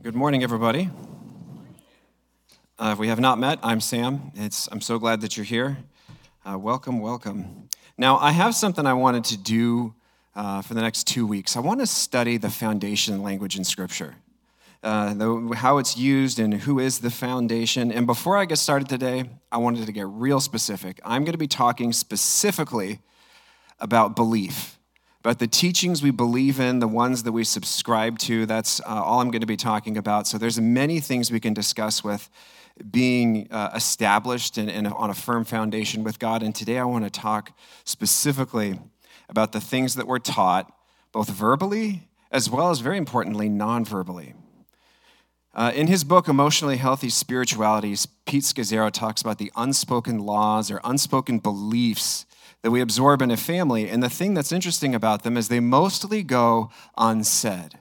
Good 0.00 0.14
morning, 0.14 0.44
everybody. 0.44 0.90
Uh, 2.78 2.90
if 2.92 3.00
we 3.00 3.08
have 3.08 3.18
not 3.18 3.36
met, 3.40 3.58
I'm 3.64 3.80
Sam. 3.80 4.30
It's, 4.36 4.68
I'm 4.70 4.80
so 4.80 4.96
glad 4.96 5.22
that 5.22 5.36
you're 5.36 5.42
here. 5.42 5.78
Uh, 6.48 6.56
welcome, 6.56 7.00
welcome. 7.00 7.68
Now, 7.96 8.16
I 8.16 8.30
have 8.30 8.54
something 8.54 8.86
I 8.86 8.92
wanted 8.92 9.24
to 9.24 9.36
do 9.36 9.96
uh, 10.36 10.62
for 10.62 10.74
the 10.74 10.82
next 10.82 11.08
two 11.08 11.26
weeks. 11.26 11.56
I 11.56 11.60
want 11.60 11.80
to 11.80 11.86
study 11.88 12.36
the 12.36 12.48
foundation 12.48 13.24
language 13.24 13.56
in 13.56 13.64
Scripture, 13.64 14.14
uh, 14.84 15.14
the, 15.14 15.56
how 15.56 15.78
it's 15.78 15.96
used 15.96 16.38
and 16.38 16.54
who 16.54 16.78
is 16.78 17.00
the 17.00 17.10
foundation. 17.10 17.90
And 17.90 18.06
before 18.06 18.36
I 18.36 18.44
get 18.44 18.58
started 18.58 18.88
today, 18.88 19.28
I 19.50 19.58
wanted 19.58 19.84
to 19.86 19.90
get 19.90 20.06
real 20.06 20.38
specific. 20.38 21.00
I'm 21.04 21.24
going 21.24 21.32
to 21.32 21.38
be 21.38 21.48
talking 21.48 21.92
specifically 21.92 23.00
about 23.80 24.14
belief 24.14 24.77
but 25.22 25.38
the 25.38 25.46
teachings 25.46 26.02
we 26.02 26.10
believe 26.10 26.60
in, 26.60 26.78
the 26.78 26.88
ones 26.88 27.24
that 27.24 27.32
we 27.32 27.44
subscribe 27.44 28.18
to, 28.20 28.46
that's 28.46 28.80
uh, 28.80 28.84
all 28.86 29.20
I'm 29.20 29.30
going 29.30 29.40
to 29.40 29.46
be 29.46 29.56
talking 29.56 29.96
about. 29.96 30.26
So 30.26 30.38
there's 30.38 30.60
many 30.60 31.00
things 31.00 31.30
we 31.30 31.40
can 31.40 31.54
discuss 31.54 32.04
with 32.04 32.30
being 32.90 33.48
uh, 33.50 33.70
established 33.74 34.56
and, 34.58 34.70
and 34.70 34.86
on 34.86 35.10
a 35.10 35.14
firm 35.14 35.44
foundation 35.44 36.04
with 36.04 36.18
God. 36.18 36.42
And 36.42 36.54
today 36.54 36.78
I 36.78 36.84
want 36.84 37.04
to 37.04 37.10
talk 37.10 37.52
specifically 37.84 38.78
about 39.28 39.52
the 39.52 39.60
things 39.60 39.96
that 39.96 40.06
we're 40.06 40.20
taught, 40.20 40.72
both 41.12 41.28
verbally 41.28 42.08
as 42.30 42.50
well 42.50 42.70
as, 42.70 42.80
very 42.80 42.98
importantly, 42.98 43.48
non 43.48 43.84
verbally. 43.84 44.34
Uh, 45.54 45.72
in 45.74 45.86
his 45.86 46.04
book, 46.04 46.28
Emotionally 46.28 46.76
Healthy 46.76 47.08
Spiritualities, 47.08 48.06
Pete 48.26 48.44
Scazzero 48.44 48.92
talks 48.92 49.20
about 49.20 49.38
the 49.38 49.50
unspoken 49.56 50.18
laws 50.18 50.70
or 50.70 50.80
unspoken 50.84 51.38
beliefs 51.38 52.26
that 52.62 52.70
we 52.70 52.80
absorb 52.80 53.22
in 53.22 53.30
a 53.30 53.36
family. 53.36 53.88
And 53.88 54.02
the 54.02 54.10
thing 54.10 54.34
that's 54.34 54.52
interesting 54.52 54.94
about 54.94 55.22
them 55.22 55.36
is 55.36 55.48
they 55.48 55.60
mostly 55.60 56.22
go 56.22 56.70
unsaid. 56.96 57.78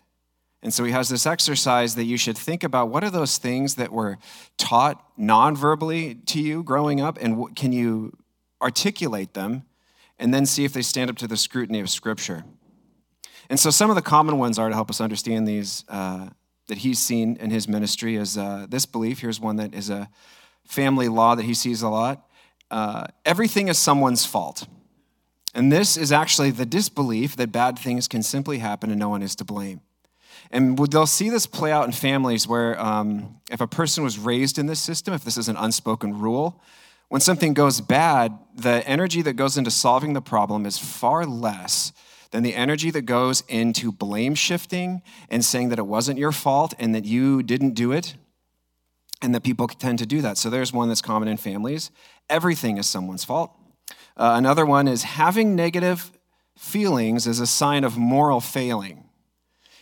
And 0.61 0.73
so 0.73 0.83
he 0.83 0.91
has 0.91 1.09
this 1.09 1.25
exercise 1.25 1.95
that 1.95 2.05
you 2.05 2.17
should 2.17 2.37
think 2.37 2.63
about 2.63 2.89
what 2.89 3.03
are 3.03 3.09
those 3.09 3.37
things 3.37 3.75
that 3.75 3.91
were 3.91 4.17
taught 4.57 5.03
non-verbally 5.15 6.15
to 6.15 6.41
you 6.41 6.63
growing 6.63 6.99
up, 6.99 7.17
and 7.21 7.55
can 7.55 7.71
you 7.71 8.17
articulate 8.61 9.33
them, 9.33 9.63
and 10.19 10.33
then 10.33 10.45
see 10.45 10.65
if 10.65 10.73
they 10.73 10.81
stand 10.81 11.09
up 11.09 11.17
to 11.17 11.27
the 11.27 11.37
scrutiny 11.37 11.79
of 11.79 11.89
Scripture. 11.89 12.43
And 13.49 13.59
so 13.59 13.69
some 13.69 13.89
of 13.89 13.95
the 13.95 14.01
common 14.01 14.39
ones 14.39 14.57
are 14.59 14.67
to 14.67 14.75
help 14.75 14.89
us 14.89 14.99
understand 14.99 15.47
these 15.47 15.85
uh, 15.89 16.29
that 16.67 16.79
he's 16.79 16.99
seen 16.99 17.37
in 17.37 17.49
his 17.49 17.67
ministry 17.67 18.15
is 18.15 18.37
uh, 18.37 18.65
this 18.67 18.85
belief. 18.85 19.19
Here's 19.19 19.39
one 19.39 19.55
that 19.55 19.73
is 19.73 19.89
a 19.89 20.09
family 20.65 21.07
law 21.07 21.35
that 21.35 21.43
he 21.43 21.53
sees 21.53 21.81
a 21.81 21.87
lot 21.87 22.27
uh, 22.69 23.05
everything 23.25 23.67
is 23.67 23.77
someone's 23.77 24.25
fault. 24.25 24.67
And 25.57 25.71
this 25.71 25.97
is 25.97 26.11
actually 26.11 26.51
the 26.51 26.67
disbelief 26.67 27.35
that 27.37 27.51
bad 27.51 27.79
things 27.79 28.07
can 28.07 28.21
simply 28.21 28.59
happen 28.59 28.91
and 28.91 28.99
no 28.99 29.09
one 29.09 29.23
is 29.23 29.35
to 29.37 29.43
blame. 29.43 29.81
And 30.51 30.77
they'll 30.77 31.07
see 31.07 31.31
this 31.31 31.47
play 31.47 31.71
out 31.71 31.87
in 31.87 31.93
families 31.93 32.47
where 32.47 32.79
um, 32.79 33.41
if 33.49 33.59
a 33.59 33.65
person 33.65 34.03
was 34.03 34.19
raised 34.19 34.59
in 34.59 34.67
this 34.67 34.79
system, 34.79 35.15
if 35.15 35.23
this 35.23 35.35
is 35.35 35.49
an 35.49 35.57
unspoken 35.57 36.19
rule, 36.19 36.61
when 37.09 37.21
something 37.21 37.55
goes 37.55 37.81
bad, 37.81 38.37
the 38.53 38.87
energy 38.87 39.23
that 39.23 39.33
goes 39.33 39.57
into 39.57 39.71
solving 39.71 40.13
the 40.13 40.21
problem 40.21 40.63
is 40.67 40.77
far 40.77 41.25
less 41.25 41.91
than 42.29 42.43
the 42.43 42.53
energy 42.53 42.91
that 42.91 43.07
goes 43.07 43.41
into 43.47 43.91
blame 43.91 44.35
shifting 44.35 45.01
and 45.27 45.43
saying 45.43 45.69
that 45.69 45.79
it 45.79 45.87
wasn't 45.87 46.19
your 46.19 46.31
fault 46.31 46.75
and 46.77 46.93
that 46.93 47.05
you 47.05 47.41
didn't 47.41 47.71
do 47.71 47.91
it 47.91 48.13
and 49.23 49.33
that 49.33 49.41
people 49.41 49.67
tend 49.67 49.97
to 49.97 50.05
do 50.05 50.21
that. 50.21 50.37
So 50.37 50.51
there's 50.51 50.71
one 50.71 50.87
that's 50.87 51.01
common 51.01 51.27
in 51.27 51.37
families 51.37 51.89
everything 52.29 52.77
is 52.77 52.85
someone's 52.85 53.23
fault. 53.23 53.57
Uh, 54.17 54.33
another 54.35 54.65
one 54.65 54.87
is 54.87 55.03
having 55.03 55.55
negative 55.55 56.11
feelings 56.57 57.27
is 57.27 57.39
a 57.39 57.45
sign 57.45 57.83
of 57.83 57.97
moral 57.97 58.41
failing. 58.41 59.03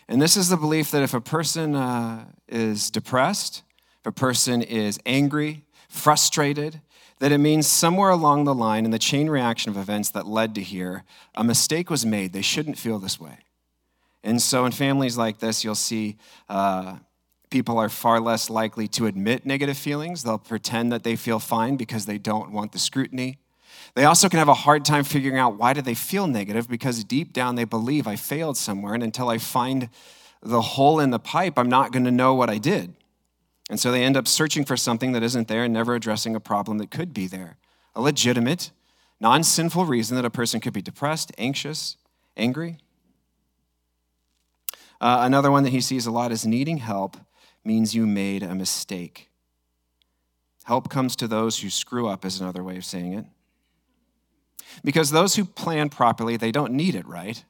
And 0.10 0.22
this 0.22 0.36
is 0.36 0.50
the 0.50 0.58
belief 0.58 0.92
that 0.92 1.02
if 1.02 1.14
a 1.14 1.22
person 1.22 1.74
uh, 1.74 2.26
is 2.50 2.92
depressed, 2.92 3.64
if 4.02 4.08
a 4.08 4.12
person 4.12 4.62
is 4.62 5.00
angry, 5.06 5.64
frustrated, 5.88 6.82
that 7.20 7.32
it 7.32 7.38
means 7.38 7.66
somewhere 7.66 8.10
along 8.10 8.44
the 8.44 8.54
line 8.54 8.84
in 8.84 8.92
the 8.92 9.00
chain 9.00 9.30
reaction 9.30 9.72
of 9.72 9.78
events 9.78 10.10
that 10.10 10.28
led 10.28 10.54
to 10.56 10.62
here, 10.62 11.06
a 11.34 11.44
mistake 11.44 11.90
was 11.90 12.06
made. 12.06 12.34
They 12.34 12.42
shouldn't 12.42 12.78
feel 12.78 13.00
this 13.00 13.20
way. 13.20 13.38
And 14.22 14.42
so 14.42 14.66
in 14.66 14.74
families 14.74 15.18
like 15.18 15.40
this, 15.40 15.64
you'll 15.64 15.76
see 15.76 16.18
uh, 16.50 16.98
people 17.50 17.78
are 17.78 17.90
far 17.90 18.20
less 18.20 18.50
likely 18.50 18.88
to 18.90 19.06
admit 19.06 19.46
negative 19.46 19.78
feelings. 19.78 20.24
They'll 20.24 20.38
pretend 20.38 20.92
that 20.92 21.04
they 21.04 21.16
feel 21.16 21.40
fine 21.40 21.78
because 21.78 22.06
they 22.06 22.18
don't 22.18 22.52
want 22.52 22.74
the 22.74 22.80
scrutiny. 22.80 23.38
They 23.96 24.06
also 24.06 24.28
can 24.30 24.40
have 24.40 24.50
a 24.50 24.54
hard 24.54 24.84
time 24.84 25.04
figuring 25.04 25.38
out 25.38 25.58
why 25.58 25.74
do 25.74 25.82
they 25.82 25.94
feel 25.94 26.28
negative 26.28 26.68
because 26.68 27.04
deep 27.04 27.34
down 27.34 27.56
they 27.56 27.64
believe 27.64 28.08
I 28.08 28.16
failed 28.16 28.58
somewhere 28.58 28.94
and 28.94 29.04
until 29.04 29.30
I 29.30 29.38
find 29.38 29.90
the 30.42 30.62
hole 30.62 31.00
in 31.00 31.10
the 31.10 31.20
pipe, 31.20 31.58
I'm 31.58 31.70
not 31.70 31.92
going 31.92 32.06
to 32.06 32.12
know 32.12 32.34
what 32.34 32.50
I 32.50 32.58
did. 32.58 32.94
And 33.70 33.80
so 33.80 33.92
they 33.92 34.04
end 34.04 34.16
up 34.16 34.28
searching 34.28 34.64
for 34.64 34.78
something 34.78 35.12
that 35.14 35.24
isn't 35.24 35.48
there 35.48 35.64
and 35.64 35.74
never 35.74 35.96
addressing 35.96 36.36
a 36.36 36.40
problem 36.40 36.78
that 36.78 36.92
could 36.92 37.14
be 37.14 37.26
there. 37.26 37.58
A 37.96 38.02
legitimate, 38.02 38.72
non 39.20 39.44
sinful 39.44 39.86
reason 39.86 40.16
that 40.16 40.26
a 40.26 40.30
person 40.30 40.60
could 40.60 40.74
be 40.74 40.82
depressed, 40.82 41.32
anxious, 41.38 41.98
angry. 42.38 42.78
Uh, 45.02 45.20
another 45.22 45.52
one 45.52 45.64
that 45.64 45.72
he 45.72 45.82
sees 45.82 46.06
a 46.06 46.12
lot 46.12 46.32
is 46.32 46.46
needing 46.46 46.78
help 46.78 47.18
means 47.64 47.96
you 47.96 48.06
made 48.06 48.44
a 48.44 48.54
mistake. 48.54 49.30
Help 50.66 50.90
comes 50.90 51.16
to 51.16 51.28
those 51.28 51.60
who 51.60 51.70
screw 51.70 52.08
up, 52.08 52.26
is 52.26 52.40
another 52.40 52.64
way 52.64 52.78
of 52.78 52.86
saying 52.86 53.14
it. 53.14 53.26
Because 54.84 55.12
those 55.12 55.36
who 55.36 55.46
plan 55.46 55.90
properly, 55.90 56.38
they 56.38 56.52
don't 56.52 56.74
need 56.74 56.96
it, 56.96 57.08
right? 57.08 57.44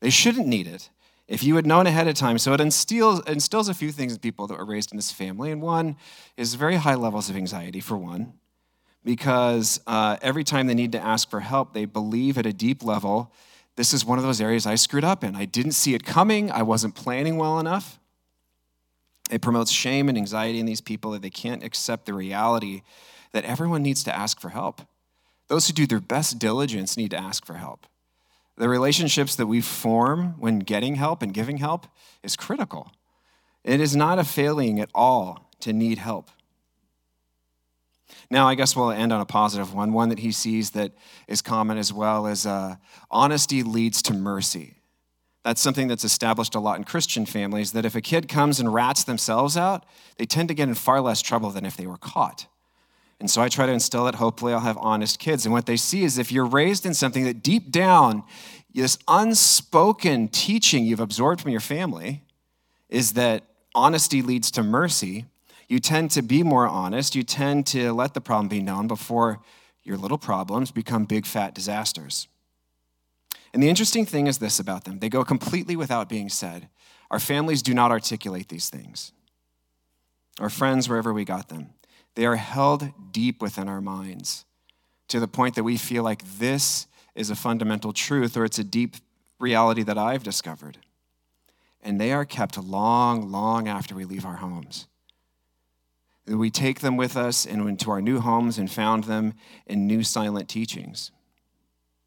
They 0.00 0.10
shouldn't 0.10 0.46
need 0.46 0.66
it. 0.66 0.90
If 1.28 1.42
you 1.42 1.56
had 1.56 1.66
known 1.66 1.86
ahead 1.86 2.08
of 2.08 2.14
time, 2.14 2.38
so 2.38 2.52
it 2.52 2.60
instills, 2.60 3.20
instills 3.26 3.68
a 3.68 3.74
few 3.74 3.92
things 3.92 4.12
in 4.12 4.18
people 4.18 4.46
that 4.48 4.58
were 4.58 4.64
raised 4.64 4.92
in 4.92 4.98
this 4.98 5.10
family. 5.10 5.50
And 5.50 5.62
one 5.62 5.96
is 6.36 6.54
very 6.54 6.76
high 6.76 6.96
levels 6.96 7.30
of 7.30 7.36
anxiety, 7.36 7.80
for 7.80 7.96
one, 7.96 8.34
because 9.04 9.80
uh, 9.86 10.16
every 10.20 10.44
time 10.44 10.66
they 10.66 10.74
need 10.74 10.92
to 10.92 11.00
ask 11.00 11.30
for 11.30 11.40
help, 11.40 11.72
they 11.72 11.84
believe 11.84 12.36
at 12.36 12.46
a 12.46 12.52
deep 12.52 12.82
level 12.82 13.32
this 13.76 13.94
is 13.94 14.04
one 14.04 14.18
of 14.18 14.24
those 14.24 14.40
areas 14.40 14.66
I 14.66 14.74
screwed 14.74 15.04
up 15.04 15.24
in. 15.24 15.34
I 15.34 15.46
didn't 15.46 15.72
see 15.72 15.94
it 15.94 16.04
coming, 16.04 16.50
I 16.50 16.62
wasn't 16.62 16.94
planning 16.94 17.36
well 17.36 17.58
enough. 17.58 17.98
It 19.30 19.40
promotes 19.40 19.70
shame 19.70 20.08
and 20.10 20.18
anxiety 20.18 20.60
in 20.60 20.66
these 20.66 20.82
people 20.82 21.12
that 21.12 21.22
they 21.22 21.30
can't 21.30 21.64
accept 21.64 22.04
the 22.04 22.12
reality 22.12 22.82
that 23.32 23.44
everyone 23.46 23.82
needs 23.82 24.04
to 24.04 24.14
ask 24.14 24.40
for 24.40 24.50
help. 24.50 24.82
Those 25.52 25.66
who 25.66 25.74
do 25.74 25.86
their 25.86 26.00
best 26.00 26.38
diligence 26.38 26.96
need 26.96 27.10
to 27.10 27.18
ask 27.18 27.44
for 27.44 27.56
help. 27.56 27.86
The 28.56 28.70
relationships 28.70 29.36
that 29.36 29.48
we 29.48 29.60
form 29.60 30.40
when 30.40 30.60
getting 30.60 30.94
help 30.94 31.20
and 31.20 31.34
giving 31.34 31.58
help 31.58 31.86
is 32.22 32.36
critical. 32.36 32.90
It 33.62 33.78
is 33.78 33.94
not 33.94 34.18
a 34.18 34.24
failing 34.24 34.80
at 34.80 34.88
all 34.94 35.50
to 35.60 35.74
need 35.74 35.98
help. 35.98 36.30
Now, 38.30 38.48
I 38.48 38.54
guess 38.54 38.74
we'll 38.74 38.92
end 38.92 39.12
on 39.12 39.20
a 39.20 39.26
positive 39.26 39.74
one. 39.74 39.92
One 39.92 40.08
that 40.08 40.20
he 40.20 40.32
sees 40.32 40.70
that 40.70 40.92
is 41.28 41.42
common 41.42 41.76
as 41.76 41.92
well 41.92 42.26
is 42.26 42.46
uh, 42.46 42.76
honesty 43.10 43.62
leads 43.62 44.00
to 44.04 44.14
mercy. 44.14 44.76
That's 45.44 45.60
something 45.60 45.86
that's 45.86 46.02
established 46.02 46.54
a 46.54 46.60
lot 46.60 46.78
in 46.78 46.84
Christian 46.84 47.26
families 47.26 47.72
that 47.72 47.84
if 47.84 47.94
a 47.94 48.00
kid 48.00 48.26
comes 48.26 48.58
and 48.58 48.72
rats 48.72 49.04
themselves 49.04 49.58
out, 49.58 49.84
they 50.16 50.24
tend 50.24 50.48
to 50.48 50.54
get 50.54 50.68
in 50.68 50.74
far 50.74 51.02
less 51.02 51.20
trouble 51.20 51.50
than 51.50 51.66
if 51.66 51.76
they 51.76 51.86
were 51.86 51.98
caught. 51.98 52.46
And 53.22 53.30
so 53.30 53.40
I 53.40 53.48
try 53.48 53.66
to 53.66 53.72
instill 53.72 54.06
that 54.06 54.16
hopefully 54.16 54.52
I'll 54.52 54.58
have 54.58 54.76
honest 54.78 55.20
kids. 55.20 55.46
And 55.46 55.52
what 55.52 55.66
they 55.66 55.76
see 55.76 56.02
is 56.02 56.18
if 56.18 56.32
you're 56.32 56.44
raised 56.44 56.84
in 56.84 56.92
something 56.92 57.22
that 57.22 57.40
deep 57.40 57.70
down, 57.70 58.24
this 58.74 58.98
unspoken 59.06 60.26
teaching 60.26 60.84
you've 60.84 60.98
absorbed 60.98 61.40
from 61.40 61.52
your 61.52 61.60
family 61.60 62.24
is 62.88 63.12
that 63.12 63.44
honesty 63.76 64.22
leads 64.22 64.50
to 64.50 64.64
mercy, 64.64 65.26
you 65.68 65.78
tend 65.78 66.10
to 66.10 66.20
be 66.20 66.42
more 66.42 66.66
honest. 66.66 67.14
You 67.14 67.22
tend 67.22 67.64
to 67.68 67.92
let 67.92 68.12
the 68.12 68.20
problem 68.20 68.48
be 68.48 68.60
known 68.60 68.88
before 68.88 69.38
your 69.84 69.96
little 69.96 70.18
problems 70.18 70.72
become 70.72 71.04
big 71.04 71.24
fat 71.24 71.54
disasters. 71.54 72.26
And 73.54 73.62
the 73.62 73.68
interesting 73.68 74.04
thing 74.04 74.26
is 74.26 74.38
this 74.38 74.58
about 74.58 74.82
them 74.82 74.98
they 74.98 75.08
go 75.08 75.22
completely 75.22 75.76
without 75.76 76.08
being 76.08 76.28
said. 76.28 76.68
Our 77.08 77.20
families 77.20 77.62
do 77.62 77.72
not 77.72 77.92
articulate 77.92 78.48
these 78.48 78.68
things. 78.68 79.12
Our 80.40 80.50
friends, 80.50 80.88
wherever 80.88 81.12
we 81.12 81.24
got 81.24 81.50
them, 81.50 81.70
they 82.14 82.26
are 82.26 82.36
held 82.36 82.90
deep 83.12 83.40
within 83.40 83.68
our 83.68 83.80
minds 83.80 84.44
to 85.08 85.20
the 85.20 85.28
point 85.28 85.54
that 85.54 85.64
we 85.64 85.76
feel 85.76 86.02
like 86.02 86.22
this 86.38 86.86
is 87.14 87.30
a 87.30 87.36
fundamental 87.36 87.92
truth 87.92 88.36
or 88.36 88.44
it's 88.44 88.58
a 88.58 88.64
deep 88.64 88.96
reality 89.38 89.82
that 89.82 89.98
I've 89.98 90.22
discovered. 90.22 90.78
And 91.82 92.00
they 92.00 92.12
are 92.12 92.24
kept 92.24 92.56
long, 92.56 93.30
long 93.30 93.68
after 93.68 93.94
we 93.94 94.04
leave 94.04 94.24
our 94.24 94.36
homes. 94.36 94.86
We 96.26 96.50
take 96.50 96.80
them 96.80 96.96
with 96.96 97.16
us 97.16 97.44
and 97.44 97.68
into 97.68 97.90
our 97.90 98.00
new 98.00 98.20
homes 98.20 98.56
and 98.56 98.70
found 98.70 99.04
them 99.04 99.34
in 99.66 99.86
new 99.86 100.04
silent 100.04 100.48
teachings. 100.48 101.10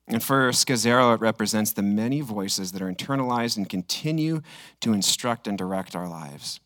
And 0.07 0.23
for 0.23 0.49
Scazzero, 0.51 1.13
it 1.13 1.19
represents 1.19 1.73
the 1.73 1.81
many 1.81 2.21
voices 2.21 2.71
that 2.71 2.81
are 2.81 2.91
internalized 2.91 3.57
and 3.57 3.67
continue 3.67 4.41
to 4.81 4.93
instruct 4.93 5.47
and 5.47 5.57
direct 5.57 5.95
our 5.95 6.07
lives. 6.07 6.59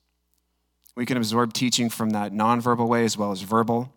We 0.95 1.05
can 1.05 1.17
absorb 1.17 1.53
teaching 1.53 1.89
from 1.89 2.11
that 2.11 2.33
nonverbal 2.33 2.87
way 2.87 3.05
as 3.05 3.17
well 3.17 3.31
as 3.31 3.41
verbal, 3.41 3.93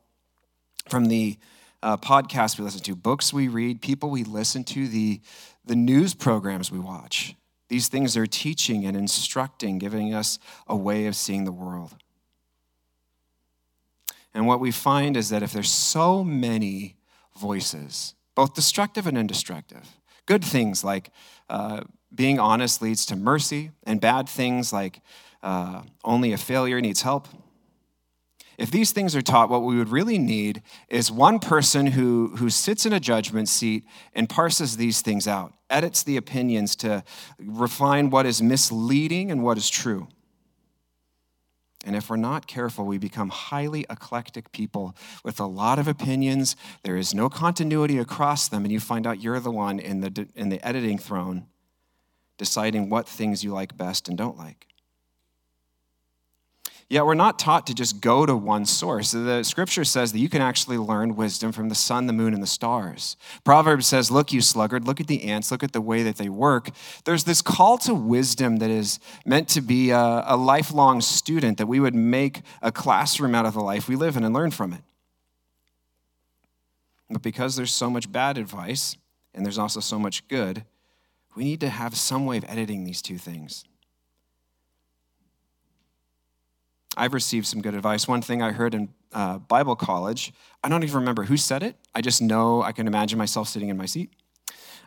from 0.89 1.07
the 1.07 1.39
uh, 1.83 1.97
podcasts 1.97 2.59
we 2.59 2.65
listen 2.65 2.83
to, 2.83 2.95
books 2.95 3.33
we 3.33 3.49
read, 3.49 3.81
people 3.81 4.11
we 4.11 4.25
listen 4.25 4.63
to, 4.65 4.87
the, 4.87 5.21
the 5.65 5.77
news 5.77 6.15
programs 6.15 6.71
we 6.71 6.79
watch. 6.79 7.35
These 7.69 7.89
things 7.89 8.17
are 8.17 8.27
teaching 8.27 8.85
and 8.85 8.97
instructing, 8.97 9.79
giving 9.79 10.15
us 10.15 10.39
a 10.67 10.77
way 10.77 11.07
of 11.07 11.17
seeing 11.17 11.45
the 11.45 11.53
world. 11.53 11.95
And 14.35 14.47
what 14.47 14.61
we 14.61 14.71
find 14.71 15.17
is 15.17 15.31
that 15.31 15.43
if 15.43 15.53
there's 15.53 15.71
so 15.71 16.23
many 16.23 16.97
voices, 17.39 18.15
both 18.35 18.55
destructive 18.55 19.07
and 19.07 19.19
indestructive, 19.19 19.89
good 20.27 20.45
things 20.45 20.85
like 20.85 21.11
uh, 21.49 21.83
being 22.15 22.39
honest 22.39 22.83
leads 22.83 23.07
to 23.07 23.17
mercy, 23.17 23.71
and 23.85 24.01
bad 24.01 24.29
things 24.29 24.73
like 24.73 25.01
uh, 25.43 25.83
only 26.05 26.33
a 26.33 26.39
failure 26.39 26.81
needs 26.81 27.03
help. 27.03 27.29
If 28.59 28.71
these 28.71 28.93
things 28.93 29.17
are 29.17 29.23
taught, 29.23 29.49
what 29.49 29.63
we 29.63 29.77
would 29.77 29.89
really 29.89 30.19
need 30.19 30.63
is 30.89 31.11
one 31.11 31.39
person 31.39 31.87
who, 31.89 32.37
who 32.37 32.51
sits 32.51 32.85
in 32.85 32.93
a 32.93 33.01
judgment 33.01 33.49
seat 33.49 33.85
and 34.15 34.29
parses 34.29 34.77
these 34.77 35.01
things 35.01 35.27
out, 35.27 35.55
edits 35.71 36.03
the 36.03 36.17
opinions 36.17 36.77
to 36.77 37.03
refine 37.39 38.11
what 38.11 38.27
is 38.27 38.43
misleading 38.43 39.31
and 39.31 39.43
what 39.43 39.57
is 39.57 39.71
true. 39.71 40.07
And 41.85 41.97
if 41.97 42.09
we're 42.09 42.17
not 42.17 42.47
careful, 42.47 42.85
we 42.85 42.99
become 42.99 43.31
highly 43.31 43.85
eclectic 43.91 44.53
people 44.53 44.95
with 45.25 45.41
a 45.41 45.47
lot 45.47 45.79
of 45.81 45.89
opinions. 45.89 46.55
There 46.85 46.97
is 46.97 47.13
no 47.13 47.29
continuity 47.29 47.99
across 47.99 48.49
them, 48.49 48.65
and 48.65 48.71
you 48.71 48.79
find 48.79 49.07
out 49.07 49.21
you're 49.21 49.41
the 49.41 49.51
one 49.51 49.81
in 49.81 50.01
the, 50.01 50.29
in 50.37 50.49
the 50.51 50.65
editing 50.65 50.99
throne 50.99 51.47
deciding 52.39 52.89
what 52.89 53.09
things 53.09 53.45
you 53.45 53.53
like 53.53 53.77
best 53.77 54.09
and 54.09 54.17
don't 54.17 54.37
like. 54.37 54.67
Yet 56.93 57.07
we're 57.07 57.15
not 57.15 57.39
taught 57.39 57.67
to 57.69 57.75
just 57.75 58.03
go 58.03 58.27
to 58.27 58.37
one 58.37 58.67
source. 58.67 59.13
The 59.13 59.45
scripture 59.45 59.83
says 59.83 60.13
that 60.13 60.19
you 60.19 60.29
can 60.29 60.43
actually 60.43 60.77
learn 60.77 61.17
wisdom 61.17 61.51
from 61.51 61.71
the 61.71 61.75
sun, 61.75 62.07
the 62.07 62.13
moon, 62.13 62.35
and 62.35 62.43
the 62.43 62.47
stars. 62.47 63.17
Proverbs 63.45 63.87
says, 63.87 64.11
Look, 64.11 64.31
you 64.31 64.43
sluggard, 64.43 64.87
look 64.87 65.01
at 65.01 65.07
the 65.07 65.25
ants, 65.25 65.51
look 65.51 65.63
at 65.63 65.73
the 65.73 65.81
way 65.81 66.03
that 66.03 66.17
they 66.17 66.29
work. 66.29 66.69
There's 67.07 67.25
this 67.25 67.41
call 67.41 67.79
to 67.79 67.95
wisdom 67.95 68.59
that 68.59 68.69
is 68.69 69.01
meant 69.25 69.49
to 69.49 69.63
be 69.63 69.89
a, 69.89 70.23
a 70.27 70.37
lifelong 70.37 71.01
student, 71.01 71.57
that 71.57 71.67
we 71.67 71.81
would 71.81 71.95
make 71.95 72.43
a 72.61 72.71
classroom 72.71 73.35
out 73.35 73.47
of 73.47 73.55
the 73.55 73.63
life 73.63 73.89
we 73.89 73.97
live 73.97 74.19
in 74.19 74.23
and 74.23 74.35
learn 74.35 74.51
from 74.51 74.75
it. 74.75 74.83
But 77.09 77.23
because 77.23 77.57
there's 77.57 77.73
so 77.73 77.89
much 77.89 78.13
bad 78.13 78.37
advice 78.37 78.99
and 79.33 79.47
there's 79.47 79.57
also 79.57 79.81
so 79.81 79.99
much 79.99 80.29
good, 80.29 80.67
we 81.37 81.45
need 81.45 81.61
to 81.61 81.71
have 81.71 81.97
some 81.97 82.27
way 82.27 82.37
of 82.37 82.45
editing 82.45 82.85
these 82.85 83.01
two 83.01 83.17
things. 83.17 83.65
I've 86.97 87.15
received 87.15 87.47
some 87.47 87.63
good 87.63 87.75
advice. 87.75 88.07
One 88.07 88.23
thing 88.23 88.43
I 88.43 88.53
heard 88.53 88.75
in 88.75 88.89
uh, 89.13 89.39
Bible 89.39 89.77
college, 89.77 90.33
I 90.63 90.69
don't 90.69 90.83
even 90.83 90.97
remember 90.97 91.25
who 91.25 91.37
said 91.37 91.63
it. 91.63 91.77
I 91.95 92.01
just 92.01 92.21
know 92.21 92.63
I 92.63 92.73
can 92.73 92.87
imagine 92.87 93.19
myself 93.19 93.49
sitting 93.49 93.69
in 93.69 93.77
my 93.77 93.87
seat. 93.87 94.11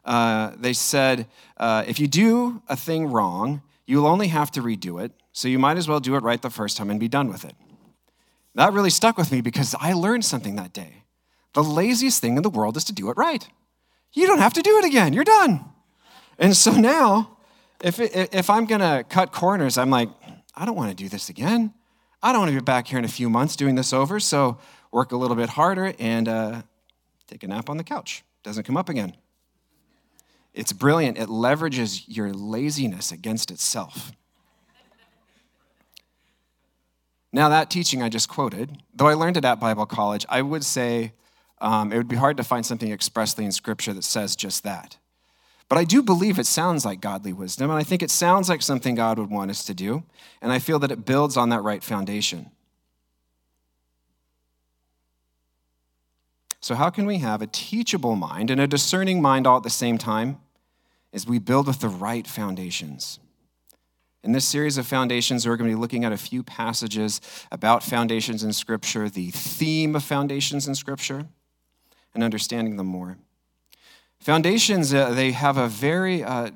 Uh, 0.03 0.51
they 0.57 0.73
said, 0.73 1.27
uh, 1.57 1.83
if 1.87 1.99
you 1.99 2.07
do 2.07 2.61
a 2.69 2.75
thing 2.75 3.07
wrong, 3.07 3.61
you'll 3.87 4.05
only 4.05 4.27
have 4.27 4.51
to 4.51 4.61
redo 4.61 5.03
it, 5.03 5.11
so 5.31 5.47
you 5.47 5.57
might 5.57 5.77
as 5.77 5.87
well 5.87 5.99
do 5.99 6.15
it 6.15 6.23
right 6.23 6.41
the 6.41 6.49
first 6.49 6.77
time 6.77 6.91
and 6.91 6.99
be 6.99 7.07
done 7.07 7.27
with 7.27 7.43
it. 7.43 7.55
That 8.53 8.71
really 8.71 8.91
stuck 8.91 9.17
with 9.17 9.31
me 9.31 9.41
because 9.41 9.75
I 9.79 9.93
learned 9.93 10.23
something 10.23 10.55
that 10.57 10.73
day. 10.73 11.03
The 11.53 11.63
laziest 11.63 12.21
thing 12.21 12.37
in 12.37 12.43
the 12.43 12.49
world 12.49 12.77
is 12.77 12.83
to 12.85 12.93
do 12.93 13.09
it 13.09 13.17
right. 13.17 13.47
You 14.13 14.27
don't 14.27 14.39
have 14.39 14.53
to 14.53 14.61
do 14.61 14.77
it 14.77 14.85
again, 14.85 15.11
you're 15.13 15.23
done. 15.23 15.65
And 16.37 16.55
so 16.55 16.71
now, 16.71 17.37
if, 17.81 17.99
if 17.99 18.49
I'm 18.49 18.65
gonna 18.65 19.03
cut 19.09 19.31
corners, 19.31 19.77
I'm 19.77 19.89
like, 19.89 20.09
I 20.55 20.65
don't 20.65 20.75
wanna 20.75 20.93
do 20.93 21.09
this 21.09 21.29
again. 21.29 21.73
I 22.21 22.31
don't 22.31 22.41
want 22.41 22.51
to 22.51 22.57
be 22.57 22.63
back 22.63 22.87
here 22.87 22.99
in 22.99 23.05
a 23.05 23.09
few 23.09 23.29
months 23.29 23.55
doing 23.55 23.75
this 23.75 23.93
over, 23.93 24.19
so 24.19 24.57
work 24.91 25.11
a 25.11 25.17
little 25.17 25.35
bit 25.35 25.49
harder 25.49 25.93
and 25.99 26.27
uh, 26.27 26.61
take 27.27 27.43
a 27.43 27.47
nap 27.47 27.69
on 27.69 27.77
the 27.77 27.83
couch. 27.83 28.23
Doesn't 28.43 28.63
come 28.63 28.77
up 28.77 28.89
again. 28.89 29.15
It's 30.53 30.71
brilliant. 30.71 31.17
It 31.17 31.27
leverages 31.27 32.03
your 32.07 32.31
laziness 32.33 33.11
against 33.11 33.51
itself. 33.51 34.13
Now, 37.33 37.49
that 37.49 37.69
teaching 37.69 38.01
I 38.01 38.07
just 38.07 38.29
quoted, 38.29 38.81
though 38.93 39.07
I 39.07 39.13
learned 39.13 39.35
it 39.35 39.43
at 39.43 39.59
Bible 39.59 39.85
college, 39.85 40.25
I 40.29 40.41
would 40.41 40.63
say 40.63 41.11
um, 41.59 41.91
it 41.91 41.97
would 41.97 42.07
be 42.07 42.15
hard 42.15 42.37
to 42.37 42.43
find 42.43 42.65
something 42.65 42.91
expressly 42.91 43.43
in 43.43 43.51
Scripture 43.51 43.93
that 43.93 44.05
says 44.05 44.37
just 44.37 44.63
that. 44.63 44.97
But 45.67 45.77
I 45.79 45.83
do 45.83 46.03
believe 46.03 46.37
it 46.37 46.45
sounds 46.45 46.85
like 46.85 47.01
godly 47.01 47.33
wisdom, 47.33 47.71
and 47.71 47.79
I 47.79 47.83
think 47.83 48.03
it 48.03 48.11
sounds 48.11 48.49
like 48.49 48.61
something 48.61 48.95
God 48.95 49.17
would 49.17 49.31
want 49.31 49.49
us 49.49 49.65
to 49.65 49.73
do, 49.73 50.03
and 50.41 50.51
I 50.51 50.59
feel 50.59 50.77
that 50.79 50.91
it 50.91 51.05
builds 51.05 51.37
on 51.37 51.49
that 51.49 51.63
right 51.63 51.83
foundation. 51.83 52.51
So, 56.61 56.75
how 56.75 56.89
can 56.89 57.05
we 57.05 57.19
have 57.19 57.41
a 57.41 57.47
teachable 57.47 58.15
mind 58.15 58.49
and 58.49 58.59
a 58.59 58.67
discerning 58.67 59.21
mind 59.21 59.45
all 59.47 59.57
at 59.57 59.63
the 59.63 59.69
same 59.69 59.97
time? 59.97 60.39
As 61.13 61.25
we 61.25 61.39
build 61.39 61.67
with 61.67 61.79
the 61.79 61.87
right 61.87 62.27
foundations. 62.27 63.19
In 64.23 64.31
this 64.31 64.45
series 64.45 64.77
of 64.77 64.87
foundations, 64.87 65.47
we're 65.47 65.55
going 65.55 65.69
to 65.69 65.75
be 65.75 65.79
looking 65.79 66.03
at 66.03 66.11
a 66.11 66.17
few 66.17 66.41
passages 66.41 67.21
about 67.51 67.83
foundations 67.83 68.43
in 68.43 68.51
Scripture, 68.51 69.07
the 69.07 69.29
theme 69.29 69.95
of 69.95 70.03
foundations 70.03 70.67
in 70.67 70.73
Scripture, 70.73 71.27
and 72.13 72.23
understanding 72.23 72.75
them 72.75 72.87
more. 72.87 73.17
Foundations, 74.25 74.91
uh, 74.91 75.11
they 75.11 75.33
have 75.33 75.55
a 75.55 75.67
very 75.67 76.23
uh, 76.23 76.49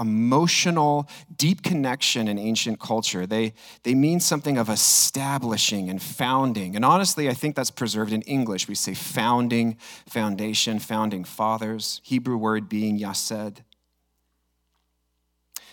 emotional, 0.00 1.08
deep 1.36 1.62
connection 1.62 2.26
in 2.26 2.40
ancient 2.40 2.80
culture. 2.80 3.24
They, 3.24 3.54
they 3.84 3.94
mean 3.94 4.18
something 4.18 4.58
of 4.58 4.68
establishing 4.68 5.88
and 5.88 6.02
founding. 6.02 6.74
And 6.74 6.84
honestly, 6.84 7.28
I 7.28 7.34
think 7.34 7.54
that's 7.54 7.70
preserved 7.70 8.12
in 8.12 8.22
English. 8.22 8.66
We 8.66 8.74
say 8.74 8.94
founding, 8.94 9.76
foundation, 10.08 10.80
founding 10.80 11.22
fathers, 11.22 12.00
Hebrew 12.02 12.36
word 12.36 12.68
being 12.68 12.96
yased. 12.96 13.62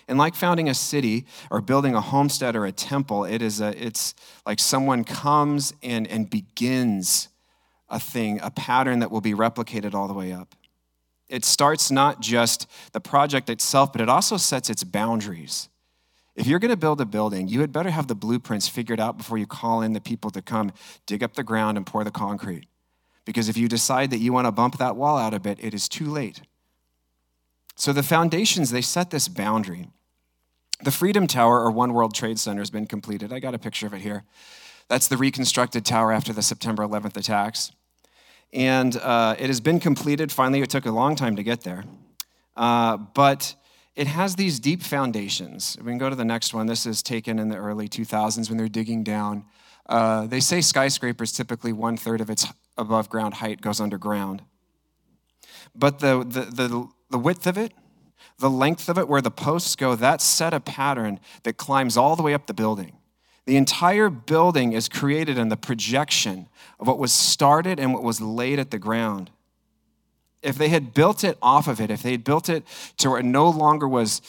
And 0.07 0.19
like 0.19 0.35
founding 0.35 0.69
a 0.69 0.75
city 0.75 1.25
or 1.49 1.59
building 1.59 1.95
a 1.95 2.01
homestead 2.01 2.55
or 2.55 2.67
a 2.67 2.71
temple, 2.71 3.25
it 3.25 3.41
is 3.41 3.61
a, 3.61 3.73
it's 3.83 4.13
like 4.45 4.59
someone 4.59 5.03
comes 5.03 5.73
and, 5.81 6.05
and 6.05 6.29
begins 6.29 7.29
a 7.89 7.99
thing, 7.99 8.39
a 8.43 8.51
pattern 8.51 8.99
that 8.99 9.09
will 9.09 9.21
be 9.21 9.33
replicated 9.33 9.95
all 9.95 10.07
the 10.07 10.13
way 10.13 10.31
up 10.31 10.53
it 11.29 11.43
starts 11.43 11.89
not 11.91 12.21
just 12.21 12.69
the 12.91 12.99
project 12.99 13.49
itself, 13.49 13.91
but 13.91 14.01
it 14.01 14.09
also 14.09 14.37
sets 14.37 14.69
its 14.69 14.83
boundaries. 14.83 15.69
If 16.35 16.47
you're 16.47 16.59
going 16.59 16.71
to 16.71 16.77
build 16.77 16.99
a 16.99 17.05
building, 17.05 17.47
you 17.47 17.61
had 17.61 17.71
better 17.71 17.89
have 17.89 18.07
the 18.07 18.15
blueprints 18.15 18.67
figured 18.67 18.99
out 18.99 19.17
before 19.17 19.37
you 19.37 19.47
call 19.47 19.81
in 19.81 19.93
the 19.93 20.01
people 20.01 20.29
to 20.31 20.41
come 20.41 20.71
dig 21.05 21.23
up 21.23 21.33
the 21.33 21.43
ground 21.43 21.77
and 21.77 21.85
pour 21.85 22.03
the 22.03 22.11
concrete. 22.11 22.67
Because 23.23 23.49
if 23.49 23.57
you 23.57 23.67
decide 23.67 24.11
that 24.11 24.19
you 24.19 24.33
want 24.33 24.45
to 24.45 24.51
bump 24.51 24.77
that 24.77 24.95
wall 24.95 25.17
out 25.17 25.33
a 25.33 25.39
bit, 25.39 25.63
it 25.63 25.73
is 25.73 25.87
too 25.87 26.05
late. 26.05 26.41
So 27.75 27.91
the 27.91 28.03
foundations, 28.03 28.69
they 28.69 28.81
set 28.81 29.11
this 29.11 29.27
boundary. 29.27 29.87
The 30.83 30.91
Freedom 30.91 31.25
Tower 31.25 31.61
or 31.61 31.71
One 31.71 31.93
World 31.93 32.13
Trade 32.13 32.39
Center 32.39 32.61
has 32.61 32.69
been 32.69 32.85
completed. 32.85 33.31
I 33.31 33.39
got 33.39 33.55
a 33.55 33.59
picture 33.59 33.87
of 33.87 33.93
it 33.93 34.01
here. 34.01 34.25
That's 34.87 35.07
the 35.07 35.17
reconstructed 35.17 35.85
tower 35.85 36.11
after 36.11 36.33
the 36.33 36.41
September 36.41 36.83
11th 36.83 37.17
attacks. 37.17 37.71
And 38.55 38.95
uh, 38.95 39.35
it 39.37 39.47
has 39.47 39.59
been 39.59 39.81
completed. 39.81 40.31
Finally, 40.31 40.61
it 40.61 40.69
took 40.69 40.85
a 40.85 40.91
long 40.91 41.15
time 41.17 41.35
to 41.35 41.43
get 41.43 41.61
there. 41.61 41.83
Uh, 42.55 42.95
but 42.95 43.53
it 43.95 44.07
has 44.07 44.37
these 44.37 44.61
deep 44.61 44.81
foundations. 44.81 45.77
We 45.79 45.91
can 45.91 45.97
go 45.97 46.09
to 46.09 46.15
the 46.15 46.25
next 46.25 46.53
one. 46.53 46.65
This 46.65 46.85
is 46.85 47.03
taken 47.03 47.37
in 47.37 47.49
the 47.49 47.57
early 47.57 47.89
2000s 47.89 48.47
when 48.47 48.57
they're 48.57 48.69
digging 48.69 49.03
down. 49.03 49.43
Uh, 49.87 50.25
they 50.25 50.39
say 50.39 50.61
skyscrapers 50.61 51.33
typically 51.33 51.73
one 51.73 51.97
third 51.97 52.21
of 52.21 52.29
its 52.29 52.47
above 52.77 53.09
ground 53.09 53.35
height 53.35 53.59
goes 53.59 53.81
underground. 53.81 54.41
But 55.75 55.99
the, 55.99 56.23
the, 56.23 56.41
the, 56.41 56.87
the 57.09 57.19
width 57.19 57.45
of 57.47 57.57
it, 57.57 57.73
the 58.39 58.49
length 58.49 58.87
of 58.87 58.97
it, 58.97 59.09
where 59.09 59.21
the 59.21 59.31
posts 59.31 59.75
go, 59.75 59.95
that 59.95 60.21
set 60.21 60.53
a 60.53 60.61
pattern 60.61 61.19
that 61.43 61.57
climbs 61.57 61.97
all 61.97 62.15
the 62.15 62.23
way 62.23 62.33
up 62.33 62.47
the 62.47 62.53
building. 62.53 62.93
The 63.45 63.57
entire 63.57 64.09
building 64.09 64.73
is 64.73 64.89
created 64.89 65.37
in 65.37 65.49
the 65.49 65.57
projection 65.57 66.47
of 66.79 66.87
what 66.87 66.97
was 66.97 67.13
started 67.13 67.79
and 67.79 67.93
what 67.93 68.03
was 68.03 68.19
laid 68.19 68.59
at 68.59 68.71
the 68.71 68.79
ground. 68.79 69.29
If 70.41 70.57
they 70.57 70.69
had 70.69 70.93
built 70.93 71.23
it 71.23 71.37
off 71.41 71.67
of 71.67 71.79
it, 71.79 71.91
if 71.91 72.01
they 72.01 72.11
had 72.11 72.23
built 72.23 72.49
it 72.49 72.63
to 72.97 73.11
where 73.11 73.19
it 73.19 73.25
no 73.25 73.49
longer 73.49 73.87
was 73.87 74.21